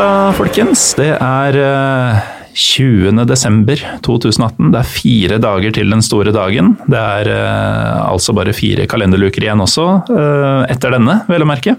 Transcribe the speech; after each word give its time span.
God 0.00 0.06
torsdag, 0.08 0.36
folkens. 0.38 0.82
Det 0.96 1.10
er 1.12 1.56
eh, 1.60 2.28
20. 2.56 3.18
desember 3.28 3.80
2018. 4.00 4.70
Det 4.72 4.78
er 4.80 4.88
fire 4.88 5.38
dager 5.44 5.74
til 5.76 5.90
den 5.92 6.00
store 6.00 6.32
dagen. 6.32 6.70
Det 6.88 6.96
er 6.96 7.28
eh, 7.28 7.98
altså 8.08 8.32
bare 8.32 8.54
fire 8.56 8.86
kalenderluker 8.88 9.44
igjen 9.44 9.60
også, 9.60 9.84
eh, 10.08 10.62
etter 10.72 10.94
denne, 10.96 11.18
vel 11.28 11.44
å 11.44 11.48
merke. 11.50 11.74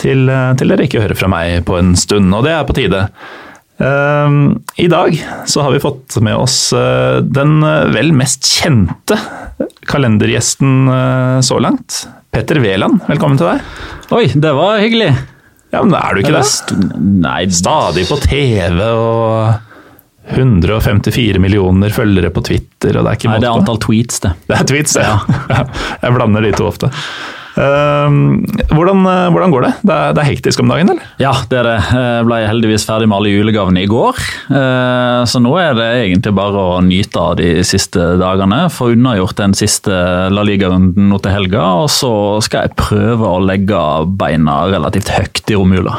Til, 0.00 0.30
eh, 0.32 0.54
til 0.56 0.72
dere 0.72 0.86
ikke 0.88 1.02
hører 1.02 1.18
fra 1.18 1.28
meg 1.28 1.58
på 1.68 1.76
en 1.76 1.92
stund, 1.92 2.32
og 2.32 2.46
det 2.46 2.54
er 2.56 2.64
på 2.64 2.76
tide. 2.78 3.02
Eh, 3.84 4.36
I 4.80 4.86
dag 4.88 5.18
så 5.44 5.66
har 5.66 5.74
vi 5.76 5.82
fått 5.84 6.16
med 6.24 6.38
oss 6.40 6.70
eh, 6.72 7.18
den 7.20 7.58
eh, 7.60 7.90
vel 7.98 8.14
mest 8.16 8.48
kjente 8.48 9.18
kalendergjesten 9.92 10.88
eh, 10.94 11.36
så 11.44 11.60
langt. 11.60 12.06
Petter 12.32 12.62
Wæland, 12.64 13.04
velkommen 13.12 13.36
til 13.36 13.50
deg. 13.50 13.68
Oi, 14.16 14.24
det 14.32 14.54
var 14.56 14.80
hyggelig. 14.80 15.10
Ja, 15.72 15.82
men 15.86 15.94
er 15.94 16.14
du 16.16 16.22
ikke 16.24 16.34
det? 16.34 16.44
St- 16.48 16.78
Nei, 16.98 17.44
Stadig 17.54 18.06
på 18.10 18.16
TV 18.24 18.80
og 18.90 19.58
154 20.30 21.38
millioner 21.42 21.90
følgere 21.94 22.30
på 22.34 22.42
Twitter, 22.46 22.96
og 22.98 23.06
det 23.06 23.12
er 23.12 23.18
ikke 23.18 23.30
Nei, 23.32 23.38
det 23.42 23.48
er 23.48 23.54
måte 23.54 23.62
antall 23.64 23.80
tweets, 23.82 24.20
det. 24.24 24.32
Det 24.50 24.56
er 24.60 24.66
tweets, 24.70 24.96
ja. 25.00 25.16
Jeg 26.04 26.14
blander 26.16 26.44
de 26.46 26.52
to 26.58 26.68
ofte. 26.70 26.90
Ehm, 27.58 28.44
hvordan, 28.70 29.00
eh, 29.10 29.28
hvordan 29.34 29.50
går 29.54 29.64
det? 29.66 29.72
Det 29.82 29.94
er, 29.94 30.12
det 30.14 30.22
er 30.22 30.28
hektisk 30.30 30.60
om 30.62 30.70
dagen, 30.70 30.90
eller? 30.92 31.08
Ja, 31.22 31.32
det 31.50 31.58
er 31.60 31.66
det. 31.66 31.76
Jeg 31.90 32.26
ble 32.28 32.38
heldigvis 32.46 32.86
ferdig 32.86 33.08
med 33.10 33.18
alle 33.18 33.32
julegavene 33.34 33.82
i 33.82 33.90
går. 33.90 34.20
Eh, 34.50 35.24
Så 35.30 35.40
nå 35.42 35.52
er 35.60 35.74
det 35.74 35.88
egentlig 36.06 36.34
bare 36.34 36.62
å 36.76 36.80
nyte 36.84 37.20
av 37.20 37.36
de 37.40 37.50
siste 37.66 38.16
dagene. 38.20 38.62
Få 38.72 38.92
unnagjort 38.94 39.36
den 39.42 39.52
siste 39.58 39.90
La 40.32 40.44
Liga-runden 40.46 41.10
nå 41.10 41.18
til 41.22 41.34
helga, 41.34 41.64
og 41.84 41.90
så 41.92 42.12
skal 42.44 42.68
jeg 42.68 42.76
prøve 42.80 43.26
å 43.26 43.42
legge 43.44 43.80
beina 44.20 44.62
relativt 44.70 45.10
høyt 45.16 45.50
i 45.50 45.58
romjula. 45.58 45.98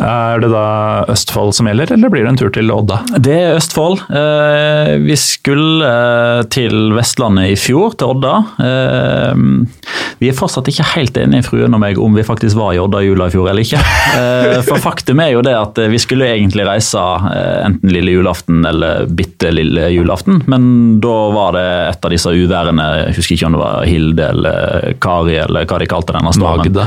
Er 0.00 0.40
det 0.42 0.50
da 0.52 0.64
Østfold 1.12 1.52
som 1.56 1.68
gjelder, 1.68 1.92
eller 1.96 2.12
blir 2.12 2.24
det 2.24 2.32
en 2.32 2.40
tur 2.40 2.52
til 2.54 2.70
Odda? 2.72 3.00
Det 3.20 3.36
er 3.36 3.58
Østfold. 3.58 4.02
Eh, 4.08 4.94
vi 5.04 5.16
skulle 5.20 5.86
eh, 5.86 6.42
til 6.52 6.94
Vestlandet 6.96 7.52
i 7.52 7.58
fjor, 7.60 7.96
til 8.00 8.14
Odda. 8.14 8.34
Eh, 8.64 9.44
vi 10.20 10.28
er 10.30 10.36
fortsatt 10.36 10.68
ikke 10.72 10.86
helt 10.94 11.16
enige, 11.20 11.46
fruen 11.48 11.76
og 11.76 11.82
meg, 11.82 12.00
om 12.00 12.16
vi 12.16 12.24
faktisk 12.26 12.58
var 12.58 12.74
i 12.76 12.80
Odda 12.82 13.02
i 13.04 13.10
jula 13.10 13.28
i 13.30 13.34
fjor 13.34 13.50
eller 13.52 13.66
ikke. 13.66 13.82
Eh, 14.16 14.60
for 14.66 14.80
faktum 14.82 15.20
er 15.22 15.34
jo 15.34 15.44
det 15.44 15.54
at 15.56 15.78
vi 15.92 16.00
skulle 16.02 16.30
egentlig 16.32 16.64
reise 16.68 17.00
enten 17.00 17.92
lille 17.92 18.14
julaften 18.16 18.64
eller 18.66 19.06
bitte 19.06 19.52
lille 19.54 19.88
julaften, 19.94 20.40
men 20.50 20.64
da 21.02 21.16
var 21.34 21.54
det 21.56 21.66
et 21.90 22.06
av 22.06 22.12
disse 22.14 22.32
uværene, 22.32 22.86
jeg 23.00 23.16
husker 23.18 23.36
ikke 23.36 23.48
om 23.50 23.56
det 23.56 23.62
var 23.62 23.86
Hilde 23.88 24.26
eller 24.34 24.96
Kari 25.02 25.36
eller 25.40 25.68
hva 25.68 25.78
de 25.80 25.88
kalte 25.90 26.16
denne 26.16 26.32
stormen. 26.36 26.64
Magda. 26.64 26.86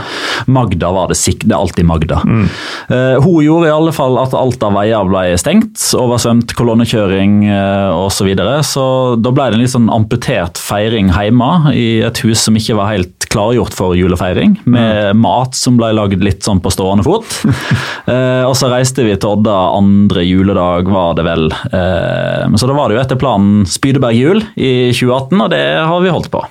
Magda 0.53 0.91
var 0.95 1.09
det 1.11 1.17
sikkert. 1.19 1.47
Det 1.49 1.55
er 1.55 1.63
alltid 1.63 1.87
Magda. 1.89 2.19
Eh, 2.23 3.02
hun 3.23 3.43
gjorde 3.43 3.69
i 3.69 3.73
alle 3.73 3.93
fall 3.95 4.17
at 4.21 4.35
alt 4.37 4.63
av 4.65 4.75
veier 4.77 5.07
ble 5.07 5.37
stengt, 5.39 5.81
oversvømt, 5.97 6.55
kolonnekjøring 6.57 7.43
eh, 7.49 7.89
osv. 7.93 8.23
Så, 8.23 8.27
videre. 8.29 8.59
så 8.63 8.83
da 9.19 9.33
ble 9.35 9.49
det 9.49 9.57
en 9.57 9.61
litt 9.65 9.73
sånn 9.73 9.89
amputert 9.91 10.59
feiring 10.61 11.09
hjemme 11.11 11.73
i 11.75 11.99
et 12.07 12.21
hus 12.23 12.45
som 12.45 12.55
ikke 12.55 12.77
var 12.77 12.93
helt 12.93 13.27
klargjort 13.33 13.75
for 13.75 13.97
julefeiring, 13.97 14.53
med 14.69 15.17
mat 15.19 15.57
som 15.57 15.75
ble 15.79 15.89
lagd 15.97 16.23
litt 16.23 16.45
sånn 16.45 16.61
på 16.63 16.71
stående 16.71 17.03
fot. 17.03 17.27
eh, 18.13 18.45
og 18.47 18.55
så 18.55 18.69
reiste 18.71 19.03
vi 19.03 19.17
til 19.17 19.33
Odda 19.33 19.57
andre 19.73 20.23
juledag, 20.23 20.87
var 20.93 21.17
det 21.19 21.27
vel. 21.27 21.49
Eh, 21.51 22.55
så 22.55 22.69
da 22.69 22.77
var 22.77 22.87
det 22.87 22.99
jo 22.99 23.03
etter 23.03 23.19
planen 23.19 23.67
Spydeberg 23.67 24.15
jul 24.21 24.43
i 24.55 24.93
2018, 24.95 25.35
og 25.41 25.51
det 25.51 25.65
har 25.83 26.05
vi 26.05 26.15
holdt 26.15 26.31
på. 26.31 26.45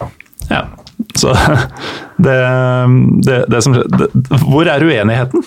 Ja. 0.50 0.66
Så 1.18 1.32
det, 2.24 2.36
det, 3.26 3.38
det 3.50 3.60
som 3.64 3.74
skjedde 3.74 4.06
Hvor 4.46 4.68
er 4.70 4.84
uenigheten? 4.84 5.42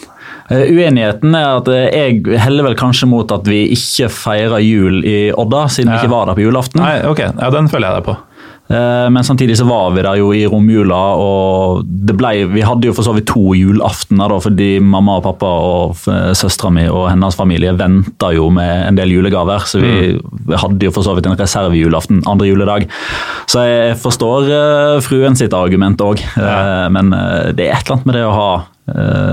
Eh, 0.50 0.70
Uenigheten 0.70 1.34
er 1.34 1.58
at 1.58 1.70
eh, 1.74 1.88
jeg 1.90 2.38
heller 2.44 2.70
vel 2.70 2.78
kanskje 2.78 3.10
mot 3.10 3.32
at 3.34 3.48
vi 3.50 3.64
ikke 3.74 4.12
feirer 4.14 4.62
jul 4.62 5.02
i 5.02 5.18
Odda, 5.34 5.66
siden 5.74 5.94
vi 5.94 6.04
ikke 6.04 6.14
var 6.14 6.30
der 6.30 6.38
på 6.38 6.46
julaften. 6.46 6.84
Nei, 6.84 7.00
ok, 7.10 7.26
ja, 7.32 7.52
den 7.54 7.70
følger 7.72 7.90
jeg 7.90 7.98
deg 7.98 8.10
på. 8.12 8.18
Eh, 8.66 9.08
Men 9.14 9.26
samtidig 9.26 9.58
så 9.58 9.66
var 9.66 9.96
vi 9.96 10.04
der 10.06 10.20
jo 10.20 10.28
i 10.38 10.44
romjula, 10.50 11.00
og 11.18 11.82
det 11.86 12.14
ble, 12.18 12.34
vi 12.54 12.62
hadde 12.66 12.92
jo 12.92 12.94
for 12.98 13.08
så 13.08 13.16
vidt 13.18 13.26
to 13.32 13.56
julaftener 13.58 14.30
da, 14.30 14.38
fordi 14.46 14.70
mamma 14.86 15.18
og 15.18 15.26
pappa 15.26 15.50
og 15.72 16.06
søstera 16.38 16.70
mi 16.78 16.86
og 16.92 17.08
hennes 17.10 17.38
familie 17.42 17.74
venta 17.78 18.30
jo 18.38 18.52
med 18.54 18.92
en 18.92 19.02
del 19.02 19.16
julegaver. 19.18 19.66
Så 19.66 19.82
vi 19.82 20.14
mm. 20.14 20.54
hadde 20.62 20.92
jo 20.92 20.94
for 20.94 21.10
så 21.10 21.18
vidt 21.18 21.26
en 21.26 21.38
reservejulaften 21.42 22.22
andre 22.30 22.52
juledag. 22.52 22.86
Så 23.50 23.66
jeg 23.66 23.98
forstår 24.02 24.54
fruen 25.10 25.42
sitt 25.42 25.58
argument 25.58 26.06
òg, 26.06 26.22
men 26.94 27.18
eh, 27.18 27.52
det 27.58 27.72
er 27.72 27.80
et 27.80 27.86
eller 27.90 27.98
annet 27.98 28.10
med 28.14 28.20
det 28.22 28.26
å 28.30 28.38
ha 28.38 28.50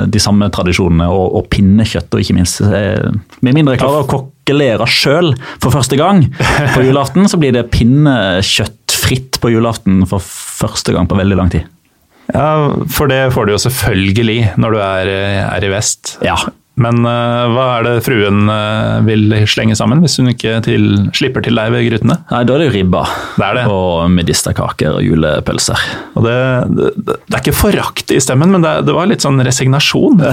de 0.09 0.21
samme 0.23 0.49
tradisjonene 0.53 1.09
og, 1.13 1.37
og 1.37 1.49
pinnekjøtt, 1.53 2.09
og 2.15 2.23
ikke 2.23 2.37
minst 2.39 2.63
eh, 2.65 3.11
Med 3.45 3.53
mindre 3.53 3.75
jeg 3.75 3.83
klarer 3.83 4.07
å 4.07 4.09
kokkelere 4.09 4.87
sjøl 4.89 5.35
for 5.59 5.75
første 5.75 5.99
gang 6.01 6.25
på 6.73 6.85
julaften, 6.89 7.29
så 7.29 7.41
blir 7.41 7.53
det 7.57 7.67
pinnekjøttfritt 7.75 9.41
på 9.43 9.53
julaften 9.53 10.07
for 10.09 10.25
første 10.25 10.97
gang 10.97 11.11
på 11.11 11.19
veldig 11.21 11.39
lang 11.39 11.53
tid. 11.53 11.69
Ja, 12.33 12.73
For 12.89 13.11
det 13.11 13.33
får 13.35 13.49
du 13.49 13.53
jo 13.53 13.61
selvfølgelig 13.61 14.39
når 14.63 14.75
du 14.75 14.81
er, 14.81 15.13
er 15.45 15.67
i 15.67 15.71
vest. 15.73 16.17
Ja, 16.25 16.39
Men 16.81 17.05
uh, 17.05 17.53
hva 17.53 17.65
er 17.77 17.85
det 17.85 18.05
fruen 18.07 18.47
uh, 18.49 19.03
vil 19.05 19.35
slenge 19.51 19.77
sammen, 19.77 20.01
hvis 20.01 20.17
hun 20.17 20.31
ikke 20.33 20.57
til, 20.65 20.87
slipper 21.13 21.45
til 21.45 21.59
deg 21.59 21.73
ved 21.75 21.85
grytene? 21.91 22.17
Nei, 22.31 22.41
da 22.49 22.55
er 22.55 22.63
det 22.63 22.69
jo 22.71 22.75
ribba. 22.79 23.03
Det 23.37 23.45
er 23.45 23.59
det. 23.59 23.65
Og 23.69 24.09
medisterkaker 24.15 24.97
og 24.97 25.05
julepølser. 25.05 25.85
Og 26.17 26.25
det, 26.25 26.39
det, 26.73 26.89
det 27.05 27.37
er 27.37 27.43
ikke 27.43 27.57
forakt 27.59 28.15
i 28.17 28.21
stemmen, 28.25 28.55
men 28.57 28.65
det, 28.65 28.73
det 28.89 28.97
var 28.97 29.11
litt 29.11 29.25
sånn 29.25 29.43
resignasjon. 29.45 30.25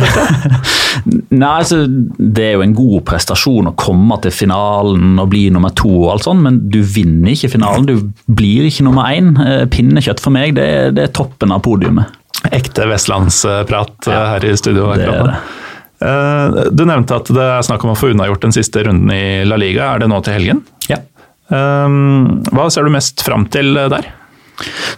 Nei, 1.41 1.51
altså, 1.51 1.83
Det 1.85 2.47
er 2.47 2.55
jo 2.55 2.65
en 2.65 2.77
god 2.77 3.03
prestasjon 3.11 3.73
å 3.73 3.75
komme 3.79 4.21
til 4.23 4.33
finalen 4.33 5.19
og 5.19 5.31
bli 5.33 5.49
nummer 5.53 5.75
to, 5.75 5.91
og 6.05 6.13
alt 6.15 6.29
sånt, 6.29 6.45
men 6.45 6.63
du 6.71 6.79
vinner 6.79 7.35
ikke 7.35 7.51
finalen. 7.57 7.89
Du 7.89 8.31
blir 8.31 8.67
ikke 8.69 8.87
nummer 8.87 9.11
én. 9.11 9.33
Eh, 9.43 9.65
Pinnekjøtt 9.71 10.23
for 10.23 10.33
meg, 10.35 10.55
det 10.55 10.65
er, 10.65 10.95
det 10.95 11.11
toppen 11.19 11.51
av 11.51 11.65
podiumet. 11.67 12.15
Ekte 12.55 12.85
vestlandsprat 12.87 14.07
ja, 14.07 14.21
her 14.33 14.45
i 14.47 14.55
studio. 14.55 14.93
det 14.95 15.03
er 15.03 15.11
akkurat 15.11 15.33
det. 15.35 15.58
Eh, 16.01 16.59
Du 16.71 16.85
nevnte 16.87 17.15
at 17.19 17.27
det 17.35 17.47
er 17.57 17.65
snakk 17.65 17.83
om 17.85 17.91
å 17.93 17.97
få 17.99 18.11
unnagjort 18.13 18.45
den 18.47 18.55
siste 18.55 18.83
runden 18.87 19.11
i 19.11 19.43
La 19.47 19.57
Liga. 19.59 19.93
Er 19.95 19.99
det 20.05 20.09
nå 20.11 20.21
til 20.23 20.37
helgen? 20.37 20.63
Ja. 20.89 21.01
Eh, 21.51 21.89
Hva 22.53 22.69
ser 22.71 22.87
du 22.87 22.93
mest 22.95 23.23
fram 23.25 23.47
til 23.51 23.73
der? 23.75 24.13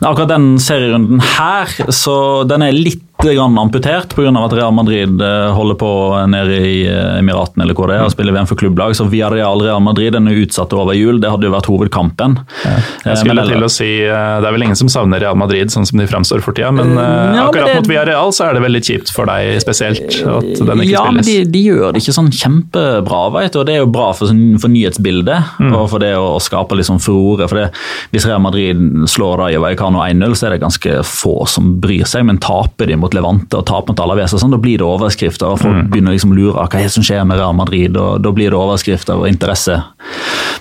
Akkurat 0.01 0.31
den 0.31 0.55
serierunden 0.57 1.19
her, 1.37 1.69
så 1.93 2.15
den 2.49 2.63
er 2.65 2.73
litt 2.73 3.03
grann 3.21 3.57
amputert 3.61 4.15
pga. 4.15 4.31
at 4.45 4.53
Real 4.57 4.71
Madrid 4.73 5.21
eh, 5.21 5.51
holder 5.53 5.75
på 5.77 5.89
nede 6.31 6.57
i 6.57 6.87
eh, 6.89 7.19
Emiratene 7.19 7.63
eller 7.63 7.77
hvor 7.77 7.87
det 7.91 7.97
er, 7.99 8.05
og 8.07 8.11
spiller 8.13 8.33
VM 8.33 8.47
for 8.49 8.55
klubblag. 8.59 8.95
Så 8.97 9.05
Villarreal 9.11 9.61
Real 9.61 9.81
Madrid 9.81 10.13
den 10.13 10.27
er 10.27 10.39
utsatt 10.41 10.73
over 10.73 10.93
jul. 10.97 11.19
Det 11.21 11.29
hadde 11.29 11.45
jo 11.47 11.53
vært 11.53 11.69
hovedkampen. 11.71 12.39
Jeg 12.65 12.81
Eh, 13.11 13.15
skulle 13.19 13.35
men 13.35 13.47
til 13.49 13.63
å 13.63 13.69
si, 13.69 13.89
eh, 14.05 14.39
Det 14.41 14.47
er 14.47 14.51
vel 14.55 14.63
ingen 14.63 14.75
som 14.75 14.87
savner 14.89 15.19
Real 15.21 15.35
Madrid 15.35 15.67
sånn 15.69 15.85
som 15.85 15.99
de 15.99 16.07
framstår 16.07 16.41
for 16.41 16.53
tida, 16.53 16.71
men 16.71 16.95
ja, 16.95 17.45
akkurat 17.47 17.53
men 17.53 17.65
det- 17.65 17.75
mot 17.75 17.87
Villarreal 17.87 18.31
så 18.33 18.49
er 18.49 18.53
det 18.53 18.61
veldig 18.63 18.81
kjipt 18.83 19.11
for 19.13 19.25
deg 19.25 19.59
spesielt 19.61 20.01
at 20.25 20.65
den 20.65 20.81
ikke 20.81 20.91
ja, 20.91 21.05
men 21.11 21.23
de, 21.23 21.43
de 21.45 21.63
gjør 21.67 21.93
det 21.93 22.01
ikke 22.03 22.15
sånn 22.17 22.31
kjempebra, 22.31 23.31
veit 23.33 23.53
du. 23.53 23.59
Og 23.61 23.65
det 23.65 23.75
er 23.75 23.79
jo 23.83 23.89
bra 23.91 24.11
for, 24.13 24.27
sånn- 24.27 24.59
for 24.61 24.69
nyhetsbildet 24.69 25.43
Mm. 25.61 25.73
og 25.75 25.89
for 25.89 25.99
det 25.99 26.13
å 26.17 26.39
skape 26.41 26.75
litt 26.75 26.87
sånn 26.87 26.99
furore. 27.01 27.47
For 27.49 27.55
det, 27.55 27.71
hvis 28.13 28.25
Real 28.25 28.39
Madrid 28.41 28.77
slår 29.09 29.37
Rayo 29.37 29.61
Vallecano 29.61 29.99
1-0, 30.05 30.33
så 30.35 30.47
er 30.47 30.49
det 30.55 30.61
ganske 30.61 30.99
få 31.05 31.47
som 31.47 31.79
bryr 31.81 32.03
seg. 32.05 32.25
Men 32.25 32.37
taper 32.41 32.87
de 32.87 32.95
mot 32.95 33.10
mot 33.11 33.19
Levante 33.19 33.59
og 33.59 33.65
tap 33.67 33.89
mot 33.89 33.99
Alaves, 33.99 34.33
og 34.33 34.41
sånn, 34.41 34.53
da 34.55 34.59
blir 34.61 34.79
det 34.79 34.87
overskrifter. 34.87 35.51
og 35.51 35.61
Folk 35.61 35.89
begynner 35.91 36.15
liksom 36.15 36.33
å 36.33 36.37
lure 36.37 36.65
hva 36.67 36.87
som 36.89 37.03
skjer 37.03 37.25
med 37.27 37.39
Real 37.39 37.55
Madrid, 37.57 37.97
og 37.97 38.21
da 38.23 38.31
blir 38.31 38.51
det 38.51 38.59
overskrifter 38.59 39.19
og 39.19 39.27
interesse. 39.29 39.79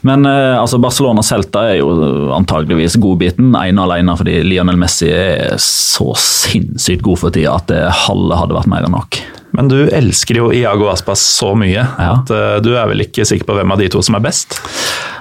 Men 0.03 0.25
eh, 0.27 0.57
altså 0.59 0.81
Barcelona-Celta 0.81 1.67
er 1.71 1.81
jo 1.81 2.31
antageligvis 2.35 2.97
godbiten, 3.01 3.53
ene 3.55 3.83
og 3.83 3.91
alene 3.91 4.17
fordi 4.17 4.39
Lionel 4.47 4.79
Messi 4.81 5.11
er 5.13 5.59
så 5.61 6.15
sinnssykt 6.17 7.05
god 7.05 7.21
for 7.21 7.35
tida 7.35 7.59
at 7.59 7.69
det 7.71 7.83
halve 8.07 8.39
hadde 8.41 8.57
vært 8.57 8.71
mer 8.73 8.89
enn 8.89 8.97
nok. 8.97 9.21
Men 9.57 9.69
du 9.69 9.81
elsker 9.91 10.39
jo 10.39 10.51
Iago 10.55 10.87
Aspas 10.93 11.21
så 11.27 11.53
mye 11.59 11.83
Ja. 11.83 12.13
at 12.21 12.31
uh, 12.31 12.59
du 12.63 12.71
er 12.79 12.87
vel 12.87 13.03
ikke 13.03 13.27
sikker 13.27 13.49
på 13.49 13.57
hvem 13.59 13.75
av 13.75 13.83
de 13.83 13.89
to 13.91 14.01
som 14.03 14.15
er 14.17 14.23
best? 14.25 14.57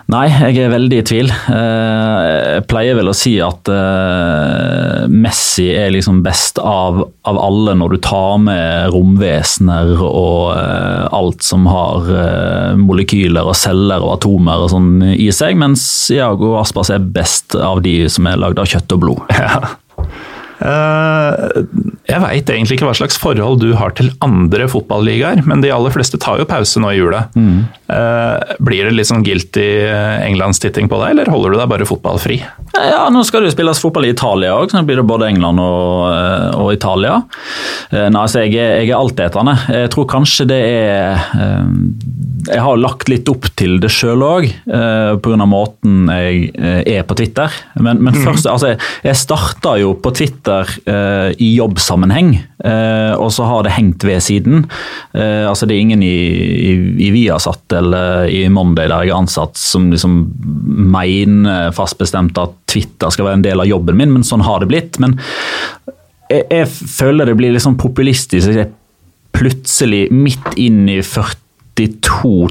Nei, 0.09 0.25
jeg 0.25 0.57
er 0.63 0.71
veldig 0.73 0.97
i 0.97 1.03
tvil. 1.05 1.27
Eh, 1.29 2.27
Jeg 2.55 2.63
pleier 2.71 2.95
vel 2.97 3.11
å 3.11 3.13
si 3.13 3.35
at 3.45 3.69
eh, 3.69 5.03
Messi 5.13 5.67
er 5.77 5.91
liksom 5.93 6.23
best 6.25 6.57
av, 6.63 7.03
av 7.29 7.37
alle 7.37 7.75
når 7.77 7.93
du 7.93 7.99
tar 8.07 8.39
med 8.41 8.89
romvesener 8.95 9.91
og 10.01 10.55
eh, 10.55 11.05
alt 11.13 11.45
som 11.45 11.69
har 11.69 12.09
molekyler 12.79 13.51
og 13.51 13.57
celler 13.59 14.01
og 14.01 14.15
atomer 14.17 14.65
og 14.65 14.73
sånn 14.73 14.89
i 15.13 15.29
seg, 15.35 15.53
mens 15.61 15.83
Iago 16.15 16.55
Aspas 16.57 16.89
er 16.95 17.05
best 17.05 17.53
av 17.59 17.83
de 17.85 17.99
som 18.09 18.25
er 18.31 18.41
lagd 18.41 18.61
av 18.61 18.69
kjøtt 18.73 18.97
og 18.97 19.05
blod. 19.05 19.37
Ja. 19.39 19.61
Eh, 20.59 21.63
jeg 22.09 22.23
veit 22.23 22.51
egentlig 22.51 22.79
ikke 22.79 22.89
hva 22.89 22.97
slags 22.97 23.19
forhold 23.21 23.61
du 23.63 23.71
har 23.79 23.93
til 23.97 24.11
andre 24.25 24.67
fotballigaer, 24.71 25.43
men 25.47 25.63
de 25.63 25.71
aller 25.73 25.93
fleste 25.93 26.19
tar 26.21 26.41
jo 26.41 26.47
pause 26.49 26.81
nå 26.81 26.93
i 26.93 26.99
jula. 26.99 27.27
Mm. 27.35 27.67
blir 28.61 28.85
det 28.85 28.93
litt 28.93 29.09
sånn 29.09 29.23
guilty 29.25 29.65
englandstitting 29.89 30.89
på 30.91 30.99
deg, 31.01 31.15
eller 31.15 31.31
holder 31.33 31.55
du 31.55 31.57
deg 31.57 31.71
bare 31.71 31.87
fotballfri? 31.89 32.37
Ja, 32.77 33.07
nå 33.11 33.23
skal 33.25 33.43
det 33.43 33.49
jo 33.49 33.55
spilles 33.55 33.81
fotball 33.81 34.07
i 34.07 34.13
Italia 34.13 34.53
òg, 34.55 34.69
så 34.69 34.77
nå 34.77 34.85
blir 34.87 34.99
det 34.99 35.07
både 35.09 35.29
England 35.31 35.61
og, 35.63 36.05
eh, 36.13 36.59
og 36.59 36.73
Italia. 36.75 37.15
Eh, 37.89 38.07
Nei, 38.09 38.21
altså 38.21 38.43
jeg 38.45 38.55
er, 38.59 38.75
jeg 38.83 38.91
er 38.91 38.99
altetende. 38.99 39.55
Jeg 39.73 39.91
tror 39.95 40.07
kanskje 40.09 40.47
det 40.49 40.59
er 40.59 41.23
eh, 41.39 41.71
Jeg 42.49 42.61
har 42.63 42.79
lagt 42.79 43.09
litt 43.11 43.29
opp 43.29 43.49
til 43.59 43.79
det 43.83 43.89
sjøl 43.93 44.23
òg, 44.25 44.47
pga. 44.65 45.47
måten 45.49 46.07
jeg 46.07 46.51
eh, 46.55 46.81
er 46.97 47.03
på 47.05 47.17
Twitter. 47.19 47.53
Men, 47.75 47.99
men 48.05 48.15
først, 48.25 48.47
altså 48.49 48.73
jeg, 48.73 48.79
jeg 49.05 49.19
starta 49.19 49.75
jo 49.81 49.95
på 49.99 50.13
Twitter 50.15 50.48
eh, 50.51 51.29
i 51.41 51.51
jobbsammenheng, 51.57 52.31
uh, 52.65 53.13
og 53.19 53.29
så 53.35 53.45
har 53.47 53.65
det 53.65 53.75
hengt 53.75 54.03
ved 54.07 54.23
siden. 54.23 54.65
Uh, 55.13 55.45
altså 55.49 55.67
Det 55.69 55.75
er 55.75 55.83
ingen 55.83 56.03
i, 56.05 56.15
i, 56.71 56.73
i 57.07 57.11
Viasat 57.15 57.77
eller 57.79 58.27
i 58.31 58.43
Monday 58.51 58.89
der 58.89 59.05
jeg 59.05 59.13
er 59.13 59.19
ansatt 59.19 59.59
som 59.59 59.89
liksom 59.93 60.19
mener 60.89 61.73
fast 61.75 61.99
bestemt 61.99 62.37
at 62.41 62.55
Twitter 62.69 63.11
skal 63.13 63.29
være 63.29 63.39
en 63.39 63.45
del 63.45 63.63
av 63.63 63.69
jobben 63.69 63.97
min, 63.99 64.13
men 64.17 64.27
sånn 64.27 64.45
har 64.45 64.61
det 64.61 64.69
blitt. 64.71 64.99
Men 65.01 65.17
jeg, 66.29 66.45
jeg 66.49 66.69
føler 66.69 67.29
det 67.29 67.37
blir 67.39 67.55
litt 67.55 67.65
sånn 67.65 67.79
populistisk. 67.79 68.51
Jeg 68.53 68.71
plutselig, 69.35 70.07
midt 70.11 70.55
inn 70.59 70.87
i 70.89 70.99
42 71.79 72.49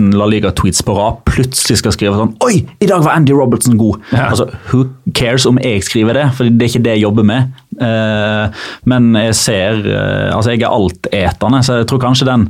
000 0.00 0.18
La 0.18 0.26
Liga-tweets 0.28 0.82
på 0.84 0.94
rad, 0.96 1.22
plutselig 1.28 1.80
skal 1.80 1.94
skrive 1.94 2.18
sånn 2.18 2.34
Oi, 2.44 2.60
i 2.80 2.88
dag 2.88 3.04
var 3.04 3.16
Andy 3.16 3.34
Robertson 3.36 3.78
god! 3.80 4.02
Ja. 4.12 4.28
Altså, 4.30 4.48
Who 4.70 4.84
cares 5.16 5.46
om 5.48 5.60
jeg 5.62 5.84
skriver 5.86 6.18
det, 6.18 6.28
for 6.36 6.48
det 6.48 6.66
er 6.66 6.72
ikke 6.72 6.84
det 6.84 6.96
jeg 6.98 7.04
jobber 7.06 7.26
med. 7.30 7.58
Uh, 7.80 8.62
men 8.90 9.14
jeg 9.16 9.36
ser 9.38 9.78
uh, 9.86 10.36
Altså, 10.36 10.52
jeg 10.52 10.66
er 10.66 10.74
altetende, 10.74 11.62
så 11.64 11.80
jeg 11.80 11.90
tror 11.90 12.02
kanskje 12.02 12.28
den 12.28 12.48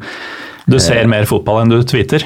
Du 0.71 0.79
ser 0.83 1.09
mer 1.11 1.27
fotball 1.29 1.63
enn 1.65 1.73
du 1.73 1.81
tweeter? 1.87 2.25